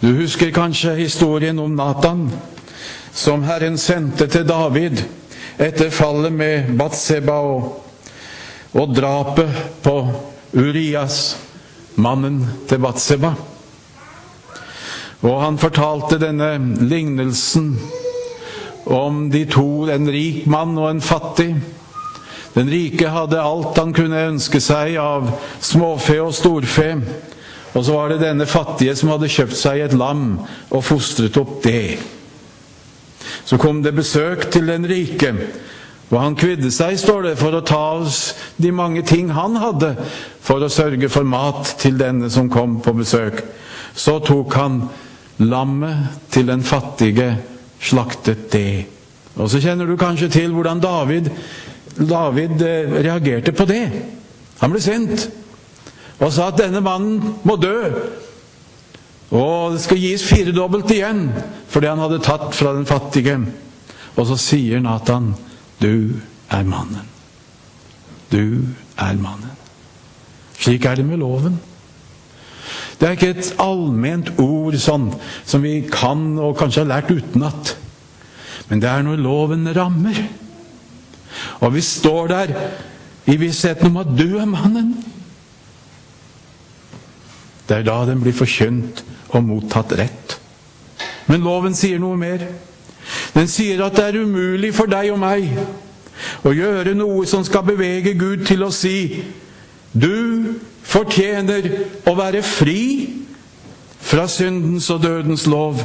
Du 0.02 0.16
husker 0.16 0.52
kanskje 0.52 0.96
historien 0.96 1.60
om 1.60 1.72
Natan, 1.72 2.32
som 3.14 3.44
Herren 3.44 3.78
sendte 3.78 4.28
til 4.28 4.48
David 4.48 5.04
etter 5.60 5.90
fallet 5.90 6.34
med 6.34 6.78
Batseba 6.78 7.32
og, 7.32 7.84
og 8.74 8.96
drapet 8.96 9.50
på 9.84 9.96
Urias, 10.54 11.38
mannen 11.96 12.48
til 12.70 12.80
Batseba. 12.80 13.34
Og 15.22 15.42
han 15.42 15.58
fortalte 15.62 16.18
denne 16.18 16.58
lignelsen 16.82 17.76
om 18.86 19.30
de 19.30 19.46
to, 19.46 19.86
en 19.86 20.10
rik 20.10 20.48
mann 20.50 20.78
og 20.78 20.90
en 20.90 21.02
fattig. 21.02 21.56
Den 22.54 22.70
rike 22.70 23.12
hadde 23.12 23.42
alt 23.42 23.78
han 23.80 23.94
kunne 23.96 24.28
ønske 24.34 24.60
seg 24.64 24.98
av 25.00 25.30
småfe 25.64 26.18
og 26.22 26.34
storfe. 26.36 26.94
Og 27.72 27.86
så 27.86 27.96
var 27.96 28.12
det 28.12 28.24
denne 28.26 28.48
fattige 28.50 28.96
som 29.00 29.14
hadde 29.14 29.32
kjøpt 29.32 29.56
seg 29.56 29.86
et 29.86 29.96
lam 29.96 30.42
og 30.70 30.84
fostret 30.84 31.38
opp 31.40 31.62
det. 31.64 32.00
Så 33.48 33.58
kom 33.62 33.80
det 33.84 33.96
besøk 33.96 34.50
til 34.52 34.68
den 34.68 34.88
rike, 34.90 35.32
og 36.12 36.18
han 36.20 36.36
kvidde 36.36 36.68
seg, 36.76 36.98
står 37.00 37.30
det, 37.30 37.36
for 37.40 37.56
å 37.56 37.64
ta 37.64 37.80
oss 38.02 38.34
de 38.60 38.74
mange 38.76 39.04
ting 39.08 39.30
han 39.32 39.56
hadde, 39.62 39.94
for 40.44 40.60
å 40.60 40.72
sørge 40.72 41.08
for 41.12 41.24
mat 41.24 41.78
til 41.80 41.96
denne 42.00 42.28
som 42.34 42.52
kom 42.52 42.82
på 42.84 42.92
besøk. 42.98 43.40
Så 43.96 44.18
tok 44.26 44.58
han 44.60 44.82
lammet 45.40 46.28
til 46.34 46.52
den 46.52 46.66
fattige 46.68 47.38
slaktet 47.82 48.50
det. 48.52 48.84
Og 49.40 49.48
så 49.50 49.62
kjenner 49.64 49.88
du 49.88 49.96
kanskje 49.96 50.28
til 50.34 50.52
hvordan 50.52 50.84
David, 50.84 51.32
David 51.98 52.62
eh, 52.62 52.92
reagerte 53.04 53.54
på 53.56 53.66
det. 53.70 53.86
Han 54.62 54.74
ble 54.74 54.82
sint 54.84 55.30
og 56.22 56.30
sa 56.34 56.52
at 56.52 56.60
denne 56.62 56.84
mannen 56.86 57.40
må 57.48 57.56
dø. 57.58 57.78
Og 59.32 59.74
det 59.74 59.82
skal 59.82 60.02
gis 60.02 60.26
firedobbelt 60.28 60.92
igjen 60.94 61.30
for 61.72 61.82
det 61.82 61.90
han 61.90 62.04
hadde 62.04 62.22
tatt 62.24 62.52
fra 62.56 62.76
den 62.76 62.86
fattige. 62.86 63.40
Og 64.20 64.28
så 64.28 64.38
sier 64.38 64.84
Nathan, 64.84 65.34
'Du 65.80 66.20
er 66.50 66.64
mannen'. 66.64 67.10
Du 68.32 68.68
er 68.98 69.14
mannen. 69.18 69.52
Slik 70.60 70.86
er 70.86 70.96
det 70.96 71.06
med 71.06 71.18
loven. 71.18 71.60
Det 73.00 73.08
er 73.08 73.12
ikke 73.12 73.30
et 73.34 73.56
allment 73.60 74.30
ord 74.38 74.76
sånn 74.78 75.08
som 75.46 75.64
vi 75.66 75.82
kan 75.90 76.38
og 76.38 76.58
kanskje 76.60 76.84
har 76.84 76.92
lært 76.92 77.12
utenat. 77.12 77.76
Men 78.70 78.80
det 78.80 78.90
er 78.90 79.02
når 79.02 79.24
loven 79.24 79.66
rammer. 79.76 80.20
Og 81.62 81.74
vi 81.76 81.82
står 81.86 82.28
der 82.32 82.54
i 83.30 83.38
vissheten 83.40 83.92
om 83.92 84.02
at 84.02 84.12
du 84.18 84.38
er 84.38 84.50
mannen. 84.50 84.96
Det 87.70 87.78
er 87.78 87.88
da 87.88 88.02
den 88.10 88.22
blir 88.24 88.36
forkynt 88.36 89.04
og 89.32 89.46
mottatt 89.48 89.94
rett. 90.00 90.38
Men 91.30 91.46
loven 91.46 91.76
sier 91.78 92.02
noe 92.02 92.18
mer. 92.20 92.44
Den 93.36 93.48
sier 93.48 93.86
at 93.86 93.96
det 93.96 94.10
er 94.10 94.24
umulig 94.26 94.74
for 94.76 94.92
deg 94.92 95.14
og 95.14 95.22
meg 95.22 95.48
å 96.46 96.52
gjøre 96.54 96.94
noe 96.98 97.26
som 97.30 97.46
skal 97.46 97.66
bevege 97.66 98.14
Gud 98.20 98.46
til 98.50 98.66
å 98.66 98.74
si 98.76 99.24
du 99.92 100.60
fortjener 100.88 101.68
å 102.08 102.14
være 102.18 102.44
fri 102.46 102.84
fra 104.02 104.28
syndens 104.32 104.90
og 104.94 105.04
dødens 105.04 105.48
lov. 105.50 105.82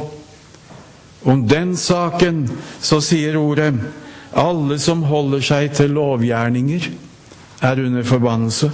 Om 1.27 1.43
den 1.47 1.75
saken 1.77 2.45
så 2.81 2.99
sier 3.03 3.37
ordet 3.39 3.73
alle 4.35 4.79
som 4.79 5.03
holder 5.07 5.43
seg 5.43 5.71
til 5.77 5.95
lovgjerninger, 5.95 6.89
er 7.61 7.83
under 7.85 8.03
forbannelse. 8.03 8.71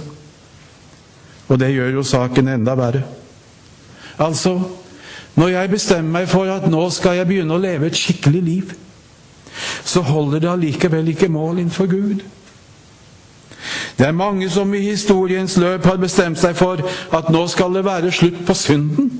Og 1.48 1.60
det 1.60 1.72
gjør 1.74 1.98
jo 1.98 2.02
saken 2.02 2.48
enda 2.48 2.74
verre. 2.78 3.02
Altså, 4.18 4.58
når 5.34 5.48
jeg 5.48 5.70
bestemmer 5.70 6.20
meg 6.20 6.28
for 6.30 6.50
at 6.50 6.66
nå 6.70 6.82
skal 6.94 7.18
jeg 7.18 7.28
begynne 7.28 7.56
å 7.56 7.62
leve 7.62 7.88
et 7.90 7.98
skikkelig 7.98 8.42
liv, 8.42 8.74
så 9.84 10.02
holder 10.02 10.42
det 10.42 10.50
allikevel 10.50 11.08
ikke 11.12 11.28
mål 11.28 11.58
innenfor 11.58 11.90
Gud. 11.90 12.22
Det 13.98 14.06
er 14.06 14.16
mange 14.16 14.48
som 14.50 14.74
i 14.74 14.82
historiens 14.82 15.56
løp 15.56 15.84
har 15.86 16.00
bestemt 16.02 16.38
seg 16.38 16.56
for 16.58 16.82
at 17.14 17.30
nå 17.32 17.44
skal 17.48 17.74
det 17.76 17.84
være 17.86 18.12
slutt 18.12 18.42
på 18.46 18.56
synden. 18.58 19.12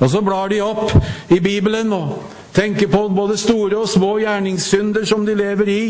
Og 0.00 0.10
så 0.10 0.22
blar 0.24 0.48
de 0.48 0.62
opp 0.64 0.90
i 1.30 1.40
Bibelen 1.40 1.92
og 1.92 2.22
tenker 2.52 2.86
på 2.86 3.08
både 3.08 3.36
store 3.40 3.76
og 3.80 3.88
små 3.88 4.18
gjerningssynder 4.22 5.04
som 5.08 5.26
de 5.26 5.34
lever 5.34 5.68
i. 5.72 5.84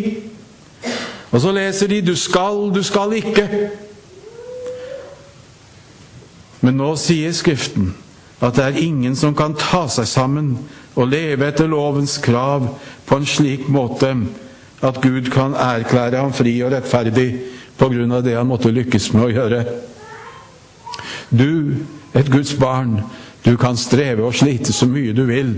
Og 1.32 1.40
så 1.40 1.52
leser 1.52 1.88
de 1.88 2.00
'du 2.00 2.16
skal, 2.16 2.74
du 2.74 2.82
skal 2.82 3.12
ikke'. 3.12 3.68
Men 6.60 6.74
nå 6.74 6.96
sier 6.96 7.32
Skriften 7.32 7.94
at 8.42 8.56
det 8.56 8.64
er 8.64 8.82
ingen 8.82 9.16
som 9.16 9.34
kan 9.34 9.54
ta 9.54 9.88
seg 9.88 10.06
sammen 10.06 10.58
og 10.94 11.08
leve 11.08 11.46
etter 11.46 11.66
lovens 11.66 12.18
krav 12.18 12.66
på 13.06 13.16
en 13.16 13.26
slik 13.26 13.68
måte 13.68 14.16
at 14.82 15.00
Gud 15.02 15.30
kan 15.30 15.54
erklære 15.54 16.18
ham 16.18 16.32
fri 16.32 16.56
og 16.62 16.72
rettferdig 16.72 17.28
på 17.78 17.88
grunn 17.88 18.12
av 18.12 18.24
det 18.26 18.34
han 18.36 18.46
måtte 18.50 18.70
lykkes 18.74 19.12
med 19.14 19.24
å 19.24 19.30
gjøre. 19.30 19.64
Du, 21.30 21.74
et 22.14 22.30
Guds 22.30 22.54
barn, 22.58 22.98
du 23.44 23.56
kan 23.56 23.78
streve 23.78 24.26
og 24.26 24.34
slite 24.34 24.74
så 24.74 24.86
mye 24.90 25.14
du 25.16 25.22
vil, 25.30 25.54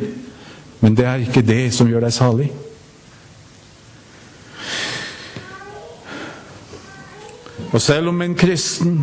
men 0.85 0.97
det 0.97 1.05
er 1.09 1.23
ikke 1.25 1.41
det 1.41 1.71
som 1.73 1.89
gjør 1.89 2.05
deg 2.05 2.13
salig. 2.13 2.51
Og 7.73 7.81
selv 7.81 8.11
om 8.13 8.21
en 8.21 8.35
kristen 8.37 8.99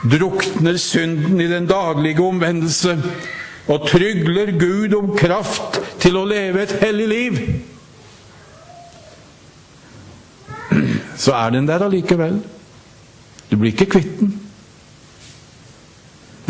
drukner 0.00 0.80
synden 0.80 1.36
i 1.44 1.50
den 1.50 1.68
daglige 1.68 2.24
omvendelse 2.24 2.96
og 3.68 3.84
trygler 3.90 4.54
Gud 4.56 4.96
om 4.96 5.12
kraft 5.18 5.76
til 6.00 6.16
å 6.16 6.24
leve 6.24 6.64
et 6.64 6.72
hellig 6.80 7.12
liv, 7.12 7.40
så 11.20 11.36
er 11.36 11.52
den 11.58 11.68
der 11.68 11.84
allikevel. 11.84 12.40
Du 13.50 13.58
blir 13.60 13.76
ikke 13.76 13.92
kvitt 13.98 14.16
den. 14.22 14.38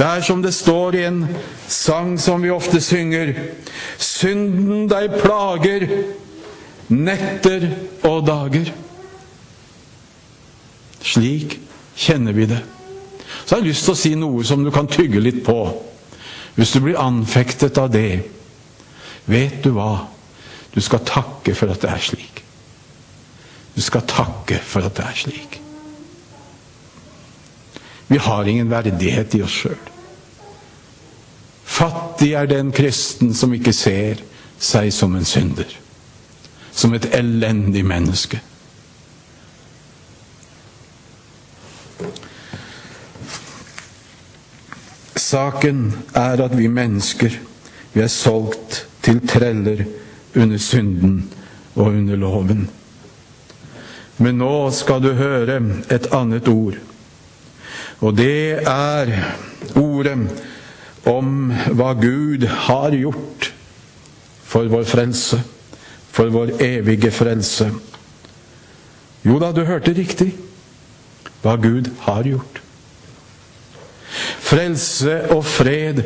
Det 0.00 0.06
er 0.08 0.22
som 0.24 0.40
det 0.40 0.54
står 0.56 0.96
i 0.96 1.02
en 1.04 1.24
sang 1.68 2.14
som 2.20 2.40
vi 2.40 2.48
ofte 2.48 2.80
synger 2.80 3.34
Synden 4.00 4.86
deg 4.88 5.12
plager 5.20 5.84
netter 6.88 7.66
og 8.08 8.24
dager. 8.24 8.70
Slik 11.04 11.58
kjenner 12.00 12.32
vi 12.32 12.48
det. 12.48 12.62
Så 13.44 13.54
har 13.54 13.60
jeg 13.60 13.70
lyst 13.70 13.86
til 13.86 13.92
å 13.92 14.00
si 14.00 14.14
noe 14.16 14.44
som 14.48 14.64
du 14.64 14.72
kan 14.72 14.88
tygge 14.88 15.20
litt 15.20 15.44
på. 15.44 15.58
Hvis 16.56 16.72
du 16.72 16.80
blir 16.80 17.00
anfektet 17.00 17.78
av 17.78 17.92
det, 17.92 18.22
vet 19.28 19.60
du 19.64 19.74
hva? 19.76 20.06
Du 20.72 20.80
skal 20.80 21.04
takke 21.04 21.54
for 21.54 21.72
at 21.72 21.84
det 21.84 21.92
er 21.92 22.04
slik. 22.08 22.42
Du 23.76 23.84
skal 23.84 24.08
takke 24.08 24.64
for 24.64 24.88
at 24.88 24.96
det 24.96 25.10
er 25.12 25.24
slik. 25.26 25.59
Vi 28.10 28.18
har 28.18 28.48
ingen 28.48 28.70
verdighet 28.70 29.34
i 29.38 29.42
oss 29.46 29.54
sjøl. 29.54 29.90
Fattig 31.62 32.32
er 32.34 32.48
den 32.50 32.72
kristen 32.74 33.30
som 33.38 33.54
ikke 33.54 33.70
ser 33.70 34.18
seg 34.58 34.90
som 34.90 35.14
en 35.14 35.28
synder. 35.28 35.70
Som 36.74 36.96
et 36.98 37.06
elendig 37.14 37.84
menneske. 37.86 38.40
Saken 45.14 45.86
er 46.18 46.42
at 46.42 46.58
vi 46.58 46.66
mennesker, 46.66 47.38
vi 47.94 48.02
er 48.02 48.10
solgt 48.10 48.82
til 49.06 49.22
treller 49.30 49.86
under 50.34 50.58
synden 50.58 51.20
og 51.76 51.94
under 51.94 52.18
loven. 52.18 52.66
Men 54.18 54.42
nå 54.42 54.54
skal 54.74 54.98
du 55.06 55.12
høre 55.14 55.62
et 55.86 56.10
annet 56.10 56.50
ord. 56.50 56.82
Og 58.00 58.16
det 58.16 58.62
er 58.64 59.12
ordet 59.76 60.16
om 61.08 61.50
hva 61.76 61.92
Gud 62.00 62.46
har 62.48 62.96
gjort 62.96 63.50
for 64.50 64.70
vår 64.72 64.86
frelse, 64.88 65.40
for 66.10 66.32
vår 66.32 66.56
evige 66.64 67.12
frelse. 67.12 67.68
Jo 69.24 69.36
da, 69.38 69.52
du 69.52 69.64
hørte 69.68 69.92
riktig. 69.94 70.32
Hva 71.42 71.56
Gud 71.60 71.90
har 72.06 72.24
gjort. 72.24 72.60
Frelse 74.40 75.20
og 75.30 75.44
fred 75.46 76.02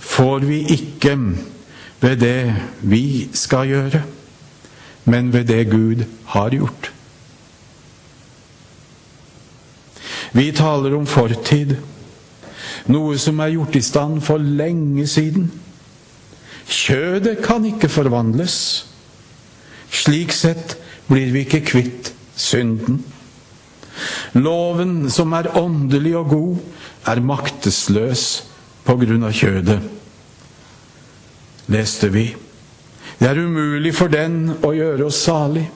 får 0.00 0.46
vi 0.46 0.62
ikke 0.74 1.16
ved 2.00 2.16
det 2.22 2.54
vi 2.80 3.28
skal 3.34 3.68
gjøre, 3.68 4.02
men 5.04 5.32
ved 5.32 5.44
det 5.50 5.70
Gud 5.70 6.04
har 6.26 6.50
gjort. 6.50 6.91
Vi 10.32 10.48
taler 10.56 10.94
om 10.96 11.06
fortid, 11.08 11.76
noe 12.88 13.18
som 13.20 13.40
er 13.44 13.52
gjort 13.52 13.76
i 13.76 13.84
stand 13.84 14.22
for 14.24 14.40
lenge 14.40 15.04
siden. 15.10 15.50
Kjødet 16.72 17.42
kan 17.44 17.64
ikke 17.68 17.90
forvandles. 17.92 18.56
Slik 19.92 20.32
sett 20.32 20.78
blir 21.10 21.32
vi 21.34 21.44
ikke 21.44 21.60
kvitt 21.68 22.12
synden. 22.38 23.02
Loven 24.32 25.10
som 25.12 25.34
er 25.36 25.50
åndelig 25.58 26.14
og 26.16 26.30
god, 26.32 26.62
er 27.12 27.20
maktesløs 27.20 28.24
på 28.86 28.96
grunn 29.02 29.26
av 29.26 29.34
kjødet. 29.36 29.82
Leste 31.72 32.08
vi. 32.14 32.30
Det 33.18 33.28
er 33.28 33.42
umulig 33.42 33.92
for 33.94 34.10
den 34.10 34.48
å 34.64 34.72
gjøre 34.74 35.10
oss 35.10 35.20
salig. 35.26 35.66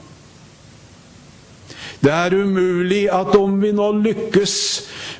Det 2.02 2.12
er 2.12 2.34
umulig 2.36 3.06
at 3.12 3.34
om 3.38 3.56
vi 3.62 3.72
nå 3.74 3.90
lykkes 4.04 4.56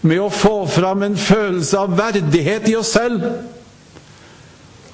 med 0.06 0.20
å 0.20 0.30
få 0.30 0.66
fram 0.70 1.02
en 1.06 1.16
følelse 1.18 1.78
av 1.80 1.96
verdighet 1.98 2.68
i 2.70 2.76
oss 2.78 2.92
selv, 2.96 3.24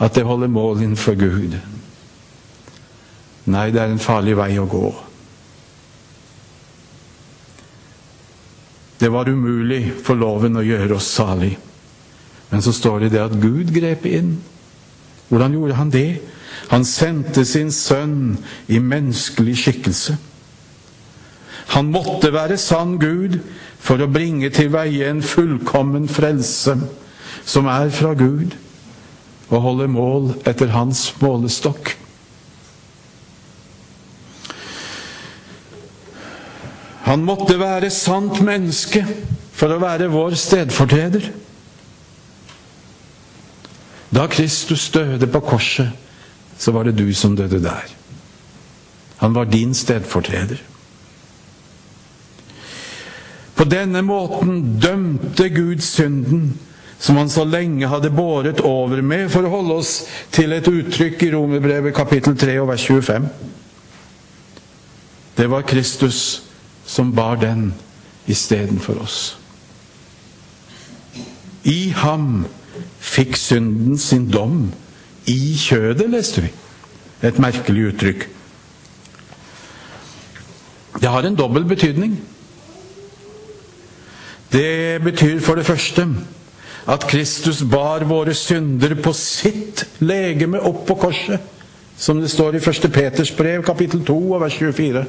at 0.03 0.15
det 0.15 0.27
holder 0.27 0.51
mål 0.51 0.83
innenfor 0.83 1.19
Gud. 1.19 1.57
Nei, 3.51 3.71
det 3.75 3.83
er 3.83 3.91
en 3.91 4.03
farlig 4.03 4.37
vei 4.39 4.55
å 4.63 4.69
gå. 4.71 4.87
Det 9.03 9.11
var 9.11 9.29
umulig 9.29 9.89
for 10.07 10.15
loven 10.15 10.61
å 10.61 10.63
gjøre 10.63 10.95
oss 10.95 11.11
salig. 11.11 11.57
Men 12.53 12.63
så 12.63 12.75
står 12.75 13.07
det 13.07 13.15
det 13.17 13.23
at 13.25 13.39
Gud 13.43 13.73
grep 13.75 14.07
inn. 14.07 14.37
Hvordan 15.29 15.57
gjorde 15.57 15.79
han 15.79 15.91
det? 15.91 16.21
Han 16.71 16.85
sendte 16.87 17.45
sin 17.49 17.73
sønn 17.75 18.37
i 18.71 18.79
menneskelig 18.79 19.57
skikkelse. 19.59 20.19
Han 21.67 21.93
måtte 21.95 22.33
være 22.35 22.59
sann 22.59 22.99
Gud 22.99 23.39
for 23.83 24.03
å 24.03 24.11
bringe 24.11 24.51
til 24.55 24.73
veie 24.75 25.09
en 25.11 25.23
fullkommen 25.23 26.09
frelse 26.11 26.77
som 27.45 27.67
er 27.71 27.91
fra 27.95 28.13
Gud, 28.15 28.55
og 29.53 29.65
holde 29.65 29.89
mål 29.91 30.31
etter 30.49 30.71
hans 30.73 31.11
målestokk. 31.21 31.95
Han 37.03 37.25
måtte 37.27 37.59
være 37.61 37.91
sant 37.93 38.39
menneske 38.45 39.03
for 39.53 39.75
å 39.75 39.81
være 39.83 40.09
vår 40.13 40.37
stedfortreder. 40.39 41.27
Da 44.13 44.29
Kristus 44.31 44.87
døde 44.95 45.27
på 45.29 45.43
korset, 45.45 45.91
så 46.59 46.73
var 46.73 46.87
det 46.87 46.97
du 47.01 47.09
som 47.17 47.35
døde 47.37 47.59
der. 47.65 47.91
Han 49.23 49.35
var 49.35 49.51
din 49.51 49.75
stedfortreder. 49.75 50.61
På 53.55 53.65
denne 53.69 54.03
måten 54.03 54.79
dømte 54.81 55.49
Gud 55.53 55.83
synden 55.85 56.53
som 57.03 57.17
han 57.19 57.31
så 57.31 57.43
lenge 57.45 57.89
hadde 57.91 58.13
båret 58.15 58.61
over 58.63 59.01
med, 59.03 59.27
for 59.33 59.43
å 59.43 59.51
holde 59.51 59.75
oss 59.83 60.05
til 60.31 60.55
et 60.55 60.69
uttrykk 60.71 61.25
i 61.27 61.33
Romerbrevet 61.35 61.95
kapittel 61.97 62.37
3 62.39 62.55
og 62.63 62.69
vers 62.71 62.85
25. 62.87 63.27
Det 65.35 65.49
var 65.51 65.67
Kristus 65.67 66.21
som 66.87 67.11
bar 67.15 67.41
den 67.43 67.73
istedenfor 68.31 69.03
oss. 69.03 69.19
I 71.67 71.91
ham 71.91 72.45
fikk 73.03 73.35
synden 73.39 73.99
sin 73.99 74.29
dom. 74.31 74.69
I 75.27 75.57
kjødet, 75.59 76.07
leste 76.11 76.47
vi. 76.47 76.53
Et 77.27 77.39
merkelig 77.43 77.89
uttrykk. 77.93 78.29
Det 81.03 81.11
har 81.11 81.27
en 81.27 81.39
dobbel 81.39 81.67
betydning. 81.67 82.15
Det 84.53 85.03
betyr 85.05 85.41
for 85.41 85.57
det 85.57 85.67
første 85.67 86.07
at 86.89 87.07
Kristus 87.09 87.63
bar 87.63 88.05
våre 88.05 88.35
synder 88.35 88.95
på 89.03 89.13
sitt 89.17 89.85
legeme 90.03 90.61
opp 90.61 90.85
på 90.87 90.97
korset, 90.99 91.41
som 91.97 92.21
det 92.21 92.31
står 92.31 92.59
i 92.59 92.63
1. 92.63 92.89
Peters 92.93 93.31
brev, 93.37 93.63
kapittel 93.63 94.03
2, 94.05 94.19
vers 94.43 94.57
24. 94.59 95.05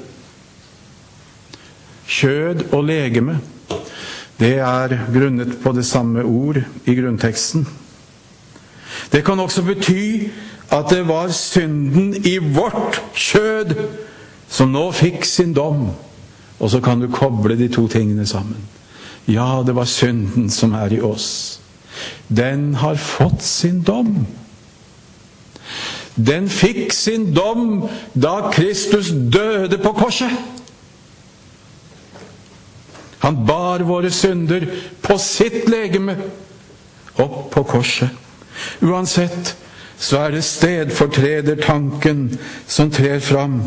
Kjød 2.08 2.68
og 2.72 2.84
legeme, 2.84 3.40
det 4.40 4.58
er 4.60 4.98
grunnet 5.14 5.58
på 5.64 5.72
det 5.72 5.86
samme 5.86 6.24
ord 6.24 6.62
i 6.86 6.96
grunnteksten. 6.96 7.68
Det 9.12 9.24
kan 9.26 9.40
også 9.40 9.64
bety 9.64 10.30
at 10.72 10.90
det 10.90 11.08
var 11.08 11.28
synden 11.28 12.16
i 12.26 12.38
vårt 12.38 13.02
kjød 13.14 13.76
som 14.50 14.72
nå 14.74 14.92
fikk 14.92 15.26
sin 15.26 15.54
dom. 15.54 15.90
Og 16.60 16.70
så 16.70 16.80
kan 16.82 17.02
du 17.02 17.10
koble 17.12 17.58
de 17.58 17.68
to 17.68 17.88
tingene 17.88 18.26
sammen. 18.28 18.58
Ja, 19.26 19.64
det 19.66 19.76
var 19.76 19.86
synden 19.86 20.50
som 20.50 20.74
er 20.74 20.94
i 20.94 21.02
oss. 21.02 21.60
Den 22.28 22.76
har 22.76 22.96
fått 22.96 23.42
sin 23.42 23.82
dom. 23.82 24.26
Den 26.16 26.50
fikk 26.50 26.94
sin 26.94 27.32
dom 27.34 27.88
da 28.14 28.52
Kristus 28.54 29.10
døde 29.10 29.80
på 29.82 29.94
korset. 29.98 30.34
Han 33.24 33.46
bar 33.48 33.86
våre 33.88 34.12
synder 34.12 34.68
på 35.02 35.18
sitt 35.18 35.70
legeme 35.72 36.18
opp 37.16 37.54
på 37.54 37.64
korset. 37.64 38.12
Uansett 38.84 39.56
så 39.98 40.20
er 40.26 40.36
det 40.36 40.44
stedfortredertanken 40.44 42.26
som 42.68 42.92
trer 42.92 43.24
fram. 43.24 43.62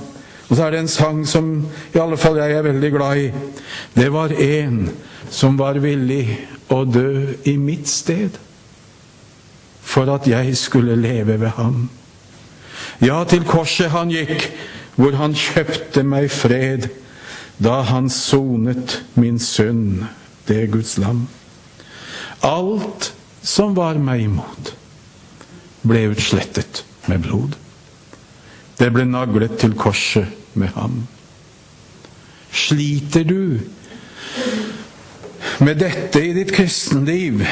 Og 0.47 0.57
så 0.57 0.66
er 0.66 0.75
det 0.75 0.83
en 0.85 0.92
sang 0.92 1.25
som 1.27 1.49
i 1.95 1.99
alle 1.99 2.19
fall 2.21 2.37
jeg 2.38 2.53
er 2.53 2.66
veldig 2.69 2.90
glad 2.95 3.23
i. 3.25 3.31
Det 3.97 4.11
var 4.12 4.35
en 4.37 4.83
som 5.31 5.59
var 5.59 5.79
villig 5.83 6.39
å 6.73 6.83
dø 6.85 7.37
i 7.47 7.57
mitt 7.61 7.89
sted 7.91 8.37
for 9.87 10.11
at 10.12 10.27
jeg 10.29 10.57
skulle 10.59 10.97
leve 10.99 11.39
ved 11.41 11.55
ham. 11.57 11.87
Ja, 13.01 13.23
til 13.29 13.45
korset 13.47 13.93
han 13.95 14.11
gikk, 14.11 14.49
hvor 14.97 15.17
han 15.21 15.37
kjøpte 15.37 16.03
meg 16.07 16.31
fred, 16.33 16.89
da 17.62 17.81
han 17.89 18.11
sonet 18.12 19.01
min 19.17 19.39
synd, 19.41 20.05
det 20.49 20.67
Guds 20.73 20.97
lam. 21.01 21.27
Alt 22.45 23.12
som 23.47 23.77
var 23.77 24.01
meg 24.03 24.27
imot, 24.27 24.73
ble 25.87 26.09
utslettet 26.12 26.83
med 27.07 27.25
blod. 27.25 27.57
Det 28.77 28.91
ble 28.93 29.07
naglet 29.09 29.57
til 29.61 29.77
korset 29.79 30.57
med 30.59 30.75
ham. 30.77 31.05
Sliter 32.53 33.25
du 33.25 33.61
med 35.65 35.79
dette 35.81 36.21
i 36.21 36.35
ditt 36.37 36.53
kristenliv, 36.55 37.43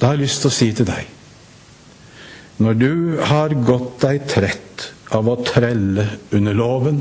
da 0.00 0.08
har 0.08 0.16
jeg 0.16 0.24
lyst 0.24 0.42
til 0.42 0.50
å 0.50 0.56
si 0.56 0.68
til 0.72 0.86
deg 0.88 1.16
Når 2.64 2.76
du 2.80 2.92
har 3.28 3.52
gått 3.64 4.00
deg 4.00 4.24
trett 4.28 4.86
av 5.16 5.28
å 5.28 5.36
trelle 5.44 6.06
under 6.36 6.56
loven, 6.56 7.00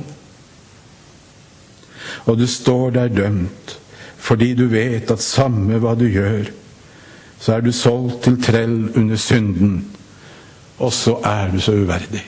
og 2.27 2.39
du 2.39 2.45
står 2.47 2.95
der 2.95 3.11
dømt 3.11 3.75
fordi 4.19 4.51
du 4.53 4.65
vet 4.71 5.11
at 5.11 5.23
samme 5.23 5.79
hva 5.81 5.95
du 5.97 6.05
gjør, 6.05 6.49
så 7.39 7.55
er 7.55 7.63
du 7.63 7.71
solgt 7.73 8.25
til 8.25 8.35
trell 8.43 8.75
under 8.99 9.17
synden, 9.17 9.77
og 10.77 10.91
så 10.93 11.15
er 11.25 11.53
du 11.53 11.59
så 11.63 11.73
uverdig. 11.79 12.21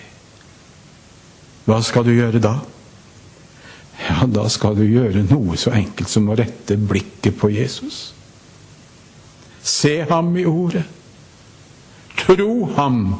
Hva 1.68 1.82
skal 1.86 2.08
du 2.08 2.14
gjøre 2.16 2.42
da? 2.42 2.56
Ja, 4.10 4.26
da 4.26 4.48
skal 4.50 4.76
du 4.78 4.84
gjøre 4.86 5.24
noe 5.30 5.58
så 5.60 5.74
enkelt 5.78 6.10
som 6.10 6.30
å 6.32 6.38
rette 6.38 6.78
blikket 6.78 7.38
på 7.38 7.52
Jesus. 7.54 8.14
Se 9.62 10.02
ham 10.10 10.34
i 10.38 10.46
ordet. 10.50 10.86
Tro 12.22 12.66
ham 12.76 13.16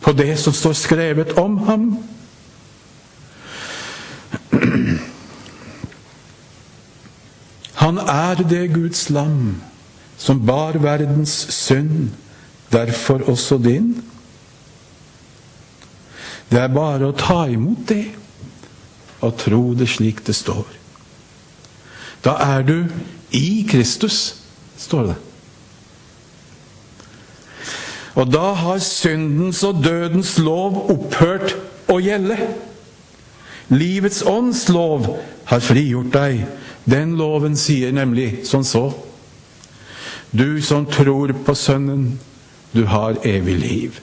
på 0.00 0.12
det 0.16 0.36
som 0.40 0.54
står 0.56 0.74
skrevet 0.78 1.32
om 1.38 1.58
ham. 1.68 1.90
Han 7.80 7.98
er 7.98 8.42
det 8.44 8.72
Guds 8.74 9.08
lam 9.10 9.60
som 10.20 10.42
bar 10.46 10.76
verdens 10.82 11.32
synd, 11.54 12.10
derfor 12.72 13.22
også 13.30 13.58
din. 13.58 13.94
Det 16.50 16.60
er 16.60 16.74
bare 16.74 17.08
å 17.08 17.16
ta 17.16 17.46
imot 17.48 17.86
det 17.88 18.04
og 19.20 19.36
tro 19.40 19.62
det 19.76 19.88
slik 19.92 20.24
det 20.26 20.34
står. 20.36 20.66
Da 22.24 22.36
er 22.44 22.62
du 22.62 22.76
i 23.36 23.66
Kristus, 23.68 24.36
står 24.80 25.12
det. 25.12 25.18
Og 28.18 28.32
da 28.32 28.52
har 28.58 28.80
syndens 28.84 29.62
og 29.64 29.84
dødens 29.84 30.34
lov 30.42 30.80
opphørt 30.92 31.54
å 31.88 32.00
gjelde. 32.02 32.36
Livets 33.70 34.22
ånds 34.26 34.66
lov 34.68 35.06
har 35.46 35.62
frigjort 35.62 36.10
deg. 36.12 36.42
Den 36.90 37.14
loven 37.20 37.56
sier 37.56 37.94
nemlig 37.94 38.42
sånn 38.48 38.66
så. 38.66 38.88
Du 40.30 40.60
som 40.62 40.86
tror 40.90 41.32
på 41.46 41.54
Sønnen, 41.58 42.18
du 42.74 42.84
har 42.90 43.18
evig 43.26 43.56
liv. 43.58 44.00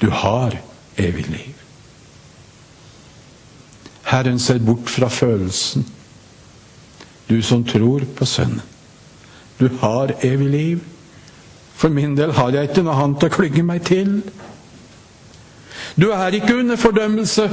Du 0.00 0.08
har 0.12 0.56
evig 1.00 1.26
liv. 1.30 1.56
Herren 4.10 4.38
ser 4.38 4.58
bort 4.58 4.90
fra 4.90 5.08
følelsen. 5.08 5.86
Du 7.30 7.42
som 7.42 7.64
tror 7.64 8.02
på 8.16 8.26
Sønnen. 8.26 8.62
Du 9.60 9.68
har 9.80 10.12
evig 10.22 10.48
liv. 10.50 10.78
For 11.74 11.88
min 11.88 12.16
del 12.16 12.32
har 12.32 12.50
jeg 12.52 12.68
ikke 12.68 12.82
noe 12.84 12.96
annet 13.04 13.24
å 13.24 13.32
klygge 13.32 13.62
meg 13.64 13.84
til. 13.88 14.18
Du 15.96 16.10
er 16.10 16.34
ikke 16.36 16.58
under 16.58 16.76
fordømmelse. 16.76 17.46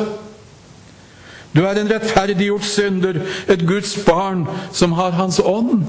Du 1.56 1.62
er 1.64 1.80
en 1.80 1.90
rettferdiggjort 1.92 2.66
synder, 2.66 3.22
et 3.48 3.64
Guds 3.68 3.96
barn 4.06 4.44
som 4.72 4.92
har 4.98 5.16
Hans 5.16 5.40
ånd. 5.40 5.86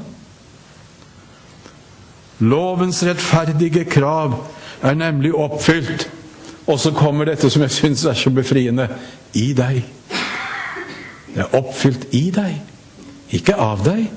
Lovens 2.38 3.02
rettferdige 3.06 3.84
krav 3.84 4.36
er 4.82 4.94
nemlig 4.94 5.34
oppfylt. 5.34 6.06
Og 6.68 6.80
så 6.80 6.92
kommer 6.92 7.24
dette 7.24 7.48
som 7.50 7.62
jeg 7.64 7.72
syns 7.72 8.04
er 8.04 8.16
så 8.18 8.30
befriende 8.30 8.88
i 9.32 9.52
deg. 9.56 9.82
Det 11.32 11.44
er 11.44 11.54
oppfylt 11.56 12.08
i 12.16 12.28
deg, 12.34 12.58
ikke 13.38 13.56
av 13.56 13.84
deg. 13.86 14.08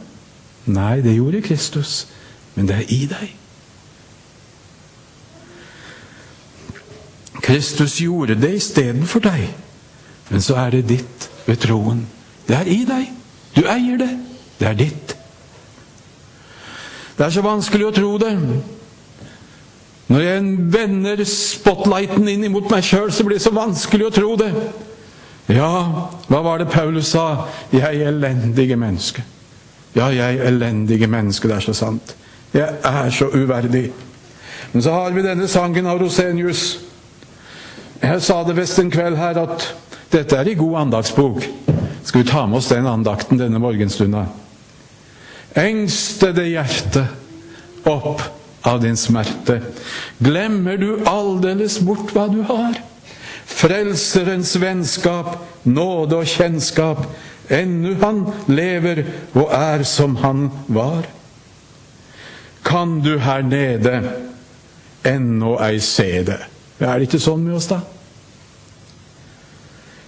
Nei, 0.72 0.98
det 1.02 1.16
gjorde 1.16 1.42
Kristus, 1.46 2.08
men 2.56 2.68
det 2.68 2.82
er 2.82 2.92
i 2.92 3.00
deg. 3.12 3.30
Kristus 7.42 7.98
gjorde 8.02 8.36
det 8.42 8.52
istedenfor 8.60 9.24
deg, 9.26 9.48
men 10.30 10.44
så 10.44 10.60
er 10.62 10.76
det 10.76 10.84
ditt 10.92 11.30
ved 11.48 11.64
troen. 11.64 12.04
Det 12.48 12.56
er 12.60 12.68
i 12.70 12.84
deg. 12.88 13.08
Du 13.56 13.64
eier 13.64 13.98
det. 13.98 14.12
Det 14.60 14.68
er 14.68 14.78
ditt. 14.78 15.16
Det 17.18 17.26
er 17.26 17.34
så 17.34 17.44
vanskelig 17.46 17.88
å 17.88 17.96
tro 17.96 18.12
det. 18.22 18.36
Når 20.12 20.24
jeg 20.26 20.56
vender 20.74 21.22
spotlighten 21.24 22.28
inn 22.28 22.44
imot 22.50 22.68
meg 22.72 22.84
sjøl, 22.84 23.12
så 23.16 23.24
blir 23.24 23.38
det 23.38 23.46
så 23.46 23.54
vanskelig 23.56 24.10
å 24.10 24.16
tro 24.16 24.32
det. 24.40 24.50
Ja, 25.52 25.70
hva 26.28 26.42
var 26.44 26.60
det 26.60 26.72
Paulus 26.72 27.14
sa? 27.14 27.48
Jeg 27.72 28.04
elendige 28.08 28.76
menneske. 28.80 29.24
Ja, 29.96 30.10
jeg 30.12 30.42
elendige 30.44 31.08
menneske, 31.12 31.48
det 31.48 31.58
er 31.58 31.64
så 31.64 31.76
sant. 31.76 32.16
Jeg 32.52 32.76
er 32.84 33.12
så 33.16 33.30
uverdig. 33.32 33.86
Men 34.74 34.84
så 34.84 34.98
har 34.98 35.16
vi 35.16 35.24
denne 35.24 35.48
sangen 35.52 35.88
av 35.88 36.00
Rosenius. 36.04 36.66
Jeg 38.02 38.20
sa 38.26 38.42
det 38.44 38.58
visst 38.60 38.84
en 38.84 38.92
kveld 38.92 39.16
her 39.20 39.40
at 39.46 39.70
dette 40.12 40.36
er 40.36 40.52
i 40.52 40.58
god 40.60 40.80
andagsbok. 40.86 41.48
Skal 42.04 42.24
vi 42.24 42.28
ta 42.28 42.44
med 42.50 42.60
oss 42.60 42.72
den 42.72 42.90
andakten 42.90 43.40
denne 43.40 43.64
morgenstunda? 43.64 44.26
Engstede 45.56 46.50
hjerte, 46.52 47.08
opp 47.88 48.41
av 48.62 48.82
din 48.82 48.98
smerte. 48.98 49.60
Glemmer 50.18 50.78
du 50.78 51.04
aldeles 51.10 51.80
bort 51.84 52.14
hva 52.16 52.28
du 52.32 52.42
har? 52.48 52.78
Frelserens 53.52 54.54
vennskap, 54.62 55.36
nåde 55.64 56.22
og 56.22 56.30
kjennskap, 56.30 57.04
ennu 57.52 57.96
han 58.02 58.24
lever 58.48 59.04
og 59.36 59.52
er 59.54 59.84
som 59.88 60.16
han 60.22 60.48
var. 60.72 61.10
Kan 62.66 63.00
du 63.02 63.18
her 63.20 63.42
nede 63.44 63.98
ennå 65.08 65.58
ei 65.66 65.80
se 65.84 66.22
det? 66.26 66.40
Er 66.82 66.98
det 66.98 67.10
ikke 67.10 67.22
sånn 67.22 67.44
med 67.46 67.58
oss, 67.58 67.70
da? 67.70 67.82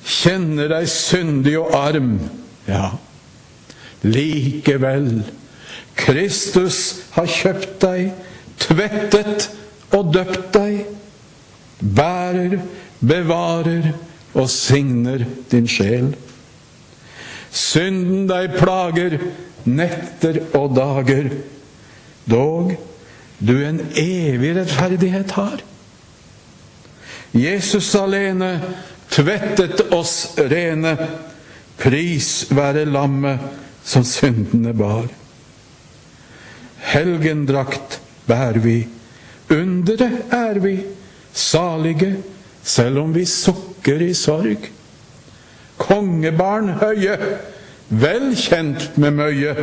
Kjenner 0.04 0.70
deg 0.72 0.90
syndig 0.92 1.56
og 1.62 1.74
arm, 1.78 2.18
ja. 2.68 2.92
Likevel, 4.04 5.24
Kristus 5.96 6.80
har 7.16 7.30
kjøpt 7.30 7.78
deg, 7.84 8.12
tvettet 8.62 9.50
og 9.94 10.14
døpt 10.14 10.54
deg, 10.56 10.84
bærer, 11.80 12.58
bevarer 13.00 13.92
og 14.34 14.50
signer 14.50 15.26
din 15.52 15.68
sjel. 15.70 16.14
Synden 17.54 18.26
deg 18.30 18.56
plager 18.58 19.20
netter 19.70 20.40
og 20.58 20.74
dager, 20.76 21.30
dog 22.30 22.74
du 23.44 23.54
en 23.66 23.82
evig 24.00 24.54
rettferdighet 24.58 25.36
har. 25.38 25.62
Jesus 27.34 27.90
alene 27.98 28.56
tvettet 29.14 29.82
oss 29.94 30.34
rene, 30.38 30.94
pris 31.82 32.46
være 32.54 32.86
lammet 32.86 33.42
som 33.84 34.06
syndene 34.08 34.74
bar. 34.78 35.10
Helgendrakt 36.94 38.00
bær 38.28 38.60
vi, 38.64 38.84
underet 39.52 40.34
er 40.34 40.60
vi, 40.64 40.78
salige, 41.34 42.16
selv 42.64 43.00
om 43.04 43.16
vi 43.16 43.26
sukker 43.26 44.02
i 44.02 44.14
sorg. 44.14 44.70
Kongebarn 45.78 46.76
høye, 46.80 47.18
vel 47.90 48.32
kjent 48.40 48.94
med 49.02 49.18
møye, 49.18 49.56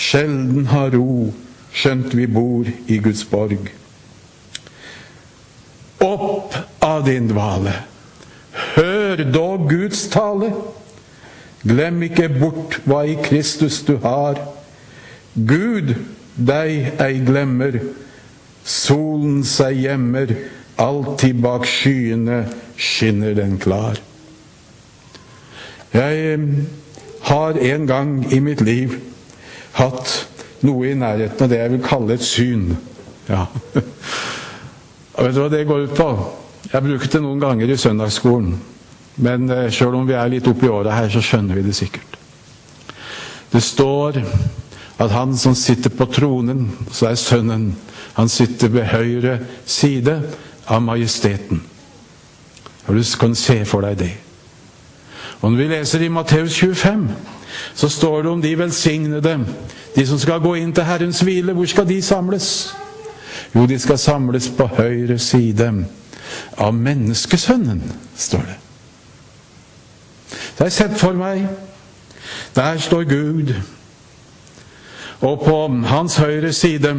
sjelden 0.00 0.70
har 0.72 0.94
ro, 0.94 1.32
skjønt 1.74 2.14
vi 2.16 2.26
bor 2.30 2.70
i 2.86 3.00
Guds 3.02 3.24
borg. 3.28 3.68
Opp 6.04 6.56
av 6.84 7.04
din 7.06 7.28
dvale, 7.30 7.74
hør 8.76 9.24
dog 9.34 9.68
Guds 9.70 10.06
tale. 10.12 10.52
Glem 11.64 12.02
ikke 12.04 12.28
bort 12.28 12.76
hva 12.84 13.06
i 13.08 13.14
Kristus 13.24 13.80
du 13.86 13.96
har. 14.02 14.36
Gud 15.34 15.94
deg 16.34 17.00
ei 17.02 17.20
glemmer, 17.26 17.78
solen 18.64 19.42
seg 19.46 19.78
gjemmer, 19.84 20.34
alltid 20.80 21.40
bak 21.44 21.66
skyene 21.68 22.44
skinner 22.76 23.36
den 23.36 23.58
klar. 23.62 24.00
Jeg 25.94 26.38
har 27.28 27.58
en 27.74 27.86
gang 27.86 28.14
i 28.34 28.40
mitt 28.42 28.64
liv 28.66 28.96
hatt 29.78 30.10
noe 30.66 30.88
i 30.90 30.96
nærheten 30.98 31.46
av 31.46 31.52
det 31.52 31.60
jeg 31.60 31.74
vil 31.76 31.84
kalle 31.84 32.16
et 32.16 32.24
syn. 32.26 32.64
Ja. 33.28 33.46
Og 35.14 35.20
vet 35.24 35.36
du 35.36 35.40
hva 35.44 35.50
det 35.52 35.66
går 35.68 35.86
ut 35.86 35.96
på? 35.98 36.08
Jeg 36.72 36.82
bruker 36.82 37.12
det 37.12 37.22
noen 37.22 37.42
ganger 37.42 37.70
i 37.70 37.78
søndagsskolen. 37.78 38.56
Men 39.22 39.46
eh, 39.52 39.68
sjøl 39.70 39.94
om 39.94 40.08
vi 40.08 40.16
er 40.18 40.32
litt 40.32 40.48
oppi 40.50 40.66
åra 40.70 40.96
her, 40.96 41.10
så 41.12 41.22
skjønner 41.22 41.60
vi 41.60 41.66
det 41.68 41.76
sikkert. 41.78 42.18
Det 43.52 43.62
står 43.62 44.18
at 44.98 45.10
han 45.10 45.36
som 45.36 45.54
sitter 45.54 45.90
på 45.90 46.06
tronen, 46.06 46.70
så 46.92 47.06
er 47.06 47.14
Sønnen, 47.14 47.76
han 48.14 48.28
sitter 48.28 48.68
ved 48.68 48.82
høyre 48.82 49.38
side 49.66 50.22
av 50.66 50.82
majesteten. 50.82 51.62
Og 52.86 52.94
Du 52.94 53.02
kan 53.20 53.34
se 53.34 53.64
for 53.64 53.80
deg 53.80 53.98
det. 53.98 54.12
Og 55.40 55.50
Når 55.50 55.58
vi 55.58 55.68
leser 55.68 56.00
i 56.00 56.08
Matteus 56.08 56.54
25, 56.54 57.08
så 57.74 57.88
står 57.88 58.22
det 58.22 58.30
om 58.30 58.42
de 58.42 58.58
velsignede, 58.58 59.46
de 59.96 60.06
som 60.06 60.18
skal 60.18 60.40
gå 60.40 60.54
inn 60.54 60.72
til 60.72 60.84
Herrens 60.84 61.20
hvile. 61.20 61.52
Hvor 61.52 61.66
skal 61.66 61.88
de 61.88 62.02
samles? 62.02 62.74
Jo, 63.54 63.66
de 63.66 63.78
skal 63.78 63.98
samles 63.98 64.48
på 64.48 64.66
høyre 64.66 65.18
side 65.18 65.86
av 66.58 66.74
menneskesønnen, 66.74 67.82
står 68.16 68.38
det. 68.38 68.56
Så 70.56 70.64
jeg 70.64 70.72
sett 70.72 70.98
for 70.98 71.12
meg 71.12 71.48
Der 72.54 72.78
står 72.78 73.02
Gud, 73.02 73.50
og 75.24 75.40
på 75.40 75.56
hans 75.88 76.18
høyre 76.20 76.52
side 76.52 76.92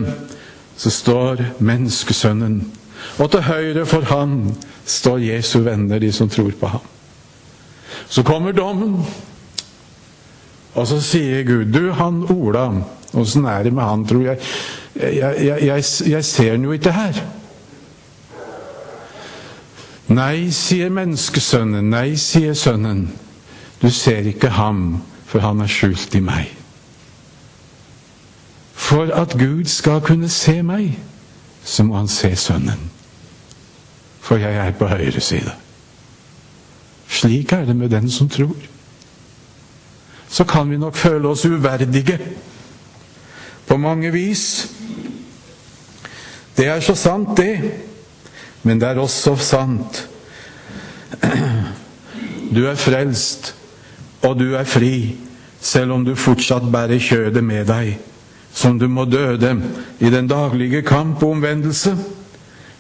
så 0.78 0.92
står 0.92 1.44
menneskesønnen. 1.60 2.58
Og 3.22 3.32
til 3.32 3.46
høyre 3.46 3.86
for 3.86 4.08
han 4.10 4.56
står 4.86 5.22
Jesu 5.24 5.60
venner, 5.66 6.00
de 6.00 6.12
som 6.12 6.30
tror 6.30 6.52
på 6.60 6.68
ham. 6.68 6.82
Så 8.10 8.24
kommer 8.24 8.52
dommen, 8.52 8.98
og 10.76 10.88
så 10.88 11.00
sier 11.02 11.46
Gud 11.48 11.72
Du, 11.72 11.92
han 11.96 12.26
Ola, 12.30 12.68
åssen 13.14 13.46
er 13.46 13.64
det 13.64 13.74
med 13.74 13.84
han, 13.84 14.04
tror 14.06 14.26
jeg? 14.26 14.40
Jeg, 14.96 15.46
jeg, 15.46 15.64
jeg, 15.64 15.84
jeg 16.12 16.26
ser 16.26 16.52
han 16.52 16.64
jo 16.64 16.76
ikke 16.76 16.92
her. 16.96 17.22
Nei, 20.16 20.52
sier 20.54 20.92
menneskesønnen. 20.94 21.90
Nei, 21.90 22.16
sier 22.20 22.54
sønnen. 22.54 23.08
Du 23.82 23.90
ser 23.92 24.28
ikke 24.30 24.54
ham, 24.56 25.02
for 25.28 25.44
han 25.44 25.64
er 25.66 25.72
skjult 25.72 26.16
i 26.16 26.22
meg. 26.24 26.55
For 28.86 29.10
at 29.14 29.34
Gud 29.40 29.66
skal 29.66 30.02
kunne 30.02 30.30
se 30.30 30.60
meg, 30.62 31.00
så 31.64 31.84
må 31.84 31.98
han 31.98 32.08
se 32.08 32.36
Sønnen. 32.38 32.92
For 34.22 34.38
jeg 34.38 34.54
er 34.62 34.76
på 34.78 34.86
høyre 34.88 35.22
side. 35.22 35.54
Slik 37.10 37.54
er 37.54 37.66
det 37.66 37.76
med 37.76 37.90
den 37.90 38.12
som 38.12 38.30
tror. 38.30 38.56
Så 40.30 40.44
kan 40.44 40.70
vi 40.70 40.78
nok 40.78 40.96
føle 40.96 41.28
oss 41.28 41.46
uverdige 41.46 42.20
på 43.68 43.78
mange 43.78 44.12
vis. 44.12 44.70
Det 46.58 46.68
er 46.68 46.80
så 46.80 46.96
sant, 46.96 47.38
det. 47.38 47.58
Men 48.64 48.82
det 48.82 48.90
er 48.90 49.02
også 49.02 49.36
sant. 49.36 50.10
Du 52.56 52.66
er 52.66 52.76
frelst, 52.76 53.56
og 54.22 54.40
du 54.40 54.54
er 54.54 54.64
fri, 54.64 55.16
selv 55.62 55.92
om 55.92 56.06
du 56.06 56.16
fortsatt 56.16 56.70
bærer 56.72 57.02
kjødet 57.02 57.44
med 57.44 57.66
deg, 57.66 57.98
som 58.56 58.80
du 58.80 58.88
må 58.88 59.04
døde 59.06 59.52
i 60.00 60.10
den 60.10 60.28
daglige 60.28 60.82
kamp 60.82 61.24
og 61.24 61.32
omvendelse. 61.36 61.98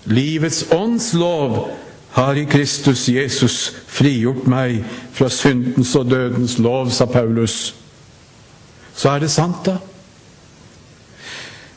Livets 0.05 0.65
ånds 0.71 1.13
lov 1.13 1.67
har 2.15 2.33
i 2.39 2.45
Kristus 2.47 3.09
Jesus 3.09 3.73
frigjort 3.87 4.47
meg 4.47 4.85
fra 5.11 5.27
syndens 5.29 5.91
og 5.99 6.07
dødens 6.13 6.55
lov, 6.63 6.93
sa 6.95 7.05
Paulus. 7.11 7.75
Så 8.95 9.11
er 9.11 9.25
det 9.25 9.31
sant, 9.33 9.67
da. 9.67 9.75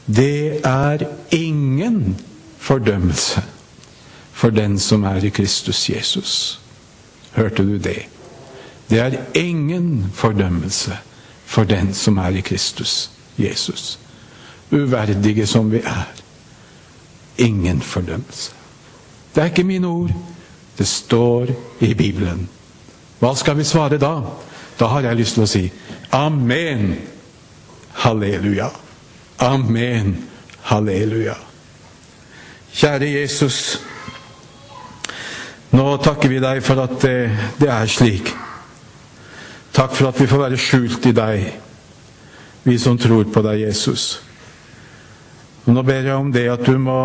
Det 0.06 0.60
er 0.62 1.02
ingen 1.34 2.16
fordømmelse 2.58 3.42
for 4.32 4.54
den 4.54 4.78
som 4.78 5.04
er 5.10 5.26
i 5.26 5.34
Kristus 5.34 5.88
Jesus. 5.90 6.60
Hørte 7.34 7.66
du 7.66 7.76
det? 7.82 8.06
Det 8.90 9.02
er 9.02 9.20
ingen 9.34 10.12
fordømmelse 10.14 11.02
for 11.46 11.64
den 11.64 11.94
som 11.94 12.16
er 12.22 12.38
i 12.38 12.46
Kristus 12.46 13.10
Jesus. 13.38 13.98
Uverdige 14.70 15.46
som 15.46 15.70
vi 15.72 15.80
er. 15.84 16.08
Ingen 17.38 17.82
fordømmelse. 17.82 18.52
Det 19.34 19.42
er 19.42 19.50
ikke 19.52 19.64
mine 19.64 19.86
ord. 19.86 20.10
Det 20.78 20.86
står 20.86 21.46
i 21.80 21.94
Bibelen. 21.94 22.48
Hva 23.18 23.34
skal 23.34 23.56
vi 23.58 23.64
svare 23.64 23.98
da? 23.98 24.20
Da 24.78 24.86
har 24.86 25.06
jeg 25.06 25.18
lyst 25.18 25.34
til 25.34 25.42
å 25.42 25.50
si 25.50 25.64
amen. 26.14 26.92
Halleluja. 27.98 28.70
Amen. 29.42 30.16
Halleluja. 30.62 31.34
Kjære 32.72 33.10
Jesus. 33.10 33.78
Nå 35.70 35.96
takker 36.02 36.30
vi 36.30 36.38
deg 36.42 36.62
for 36.64 36.80
at 36.80 36.94
det, 37.02 37.16
det, 37.60 37.68
er 37.68 37.90
slik. 37.90 38.30
Takk 39.74 39.94
for 39.94 40.08
at 40.08 40.20
vi 40.20 40.28
får 40.30 40.44
være 40.44 40.60
skjult 40.60 41.08
i 41.10 41.14
deg, 41.16 41.48
vi 42.68 42.78
som 42.78 42.98
tror 43.00 43.28
på 43.32 43.42
deg, 43.44 43.64
Jesus. 43.66 44.20
Og 45.66 45.74
nå 45.76 45.84
ber 45.84 46.06
jeg 46.06 46.16
om 46.16 46.32
det 46.32 46.46
at 46.52 46.64
du 46.64 46.76
må 46.80 46.98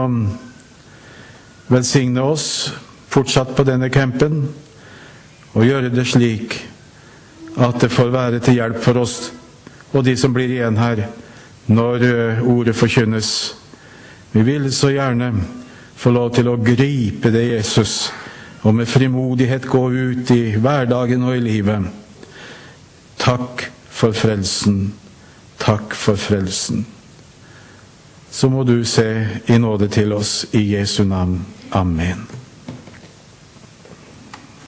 velsigne 1.71 2.23
oss 2.23 2.73
fortsatt 3.13 3.54
på 3.56 3.65
denne 3.67 3.89
campen, 3.93 4.47
og 5.54 5.67
gjøre 5.67 5.91
det 5.93 6.06
slik 6.10 6.58
at 7.62 7.78
det 7.82 7.91
får 7.93 8.10
være 8.13 8.41
til 8.41 8.58
hjelp 8.58 8.80
for 8.82 9.04
oss 9.04 9.17
og 9.93 10.02
de 10.06 10.15
som 10.17 10.34
blir 10.34 10.49
igjen 10.49 10.78
her, 10.82 11.06
når 11.69 12.06
eh, 12.08 12.39
ordet 12.49 12.76
forkynnes. 12.76 13.30
Vi 14.34 14.41
vil 14.41 14.71
så 14.73 14.89
gjerne 14.89 15.30
få 15.95 16.12
lov 16.12 16.34
til 16.34 16.49
å 16.49 16.58
gripe 16.58 17.30
det, 17.32 17.45
Jesus, 17.54 18.10
og 18.63 18.73
med 18.76 18.89
frimodighet 18.89 19.67
gå 19.69 19.84
ut 19.91 20.34
i 20.34 20.56
hverdagen 20.58 21.23
og 21.28 21.38
i 21.38 21.43
livet. 21.45 21.86
Takk 23.21 23.67
for 23.93 24.17
frelsen. 24.17 25.03
Takk 25.63 25.95
for 25.95 26.19
frelsen. 26.19 26.86
Så 28.32 28.49
må 28.49 28.63
du 28.67 28.84
se 28.86 29.28
i 29.47 29.58
nåde 29.58 29.88
til 29.88 30.12
oss 30.12 30.45
i 30.52 30.65
Jesu 30.76 31.04
navn. 31.08 31.45
Amen. 31.71 32.28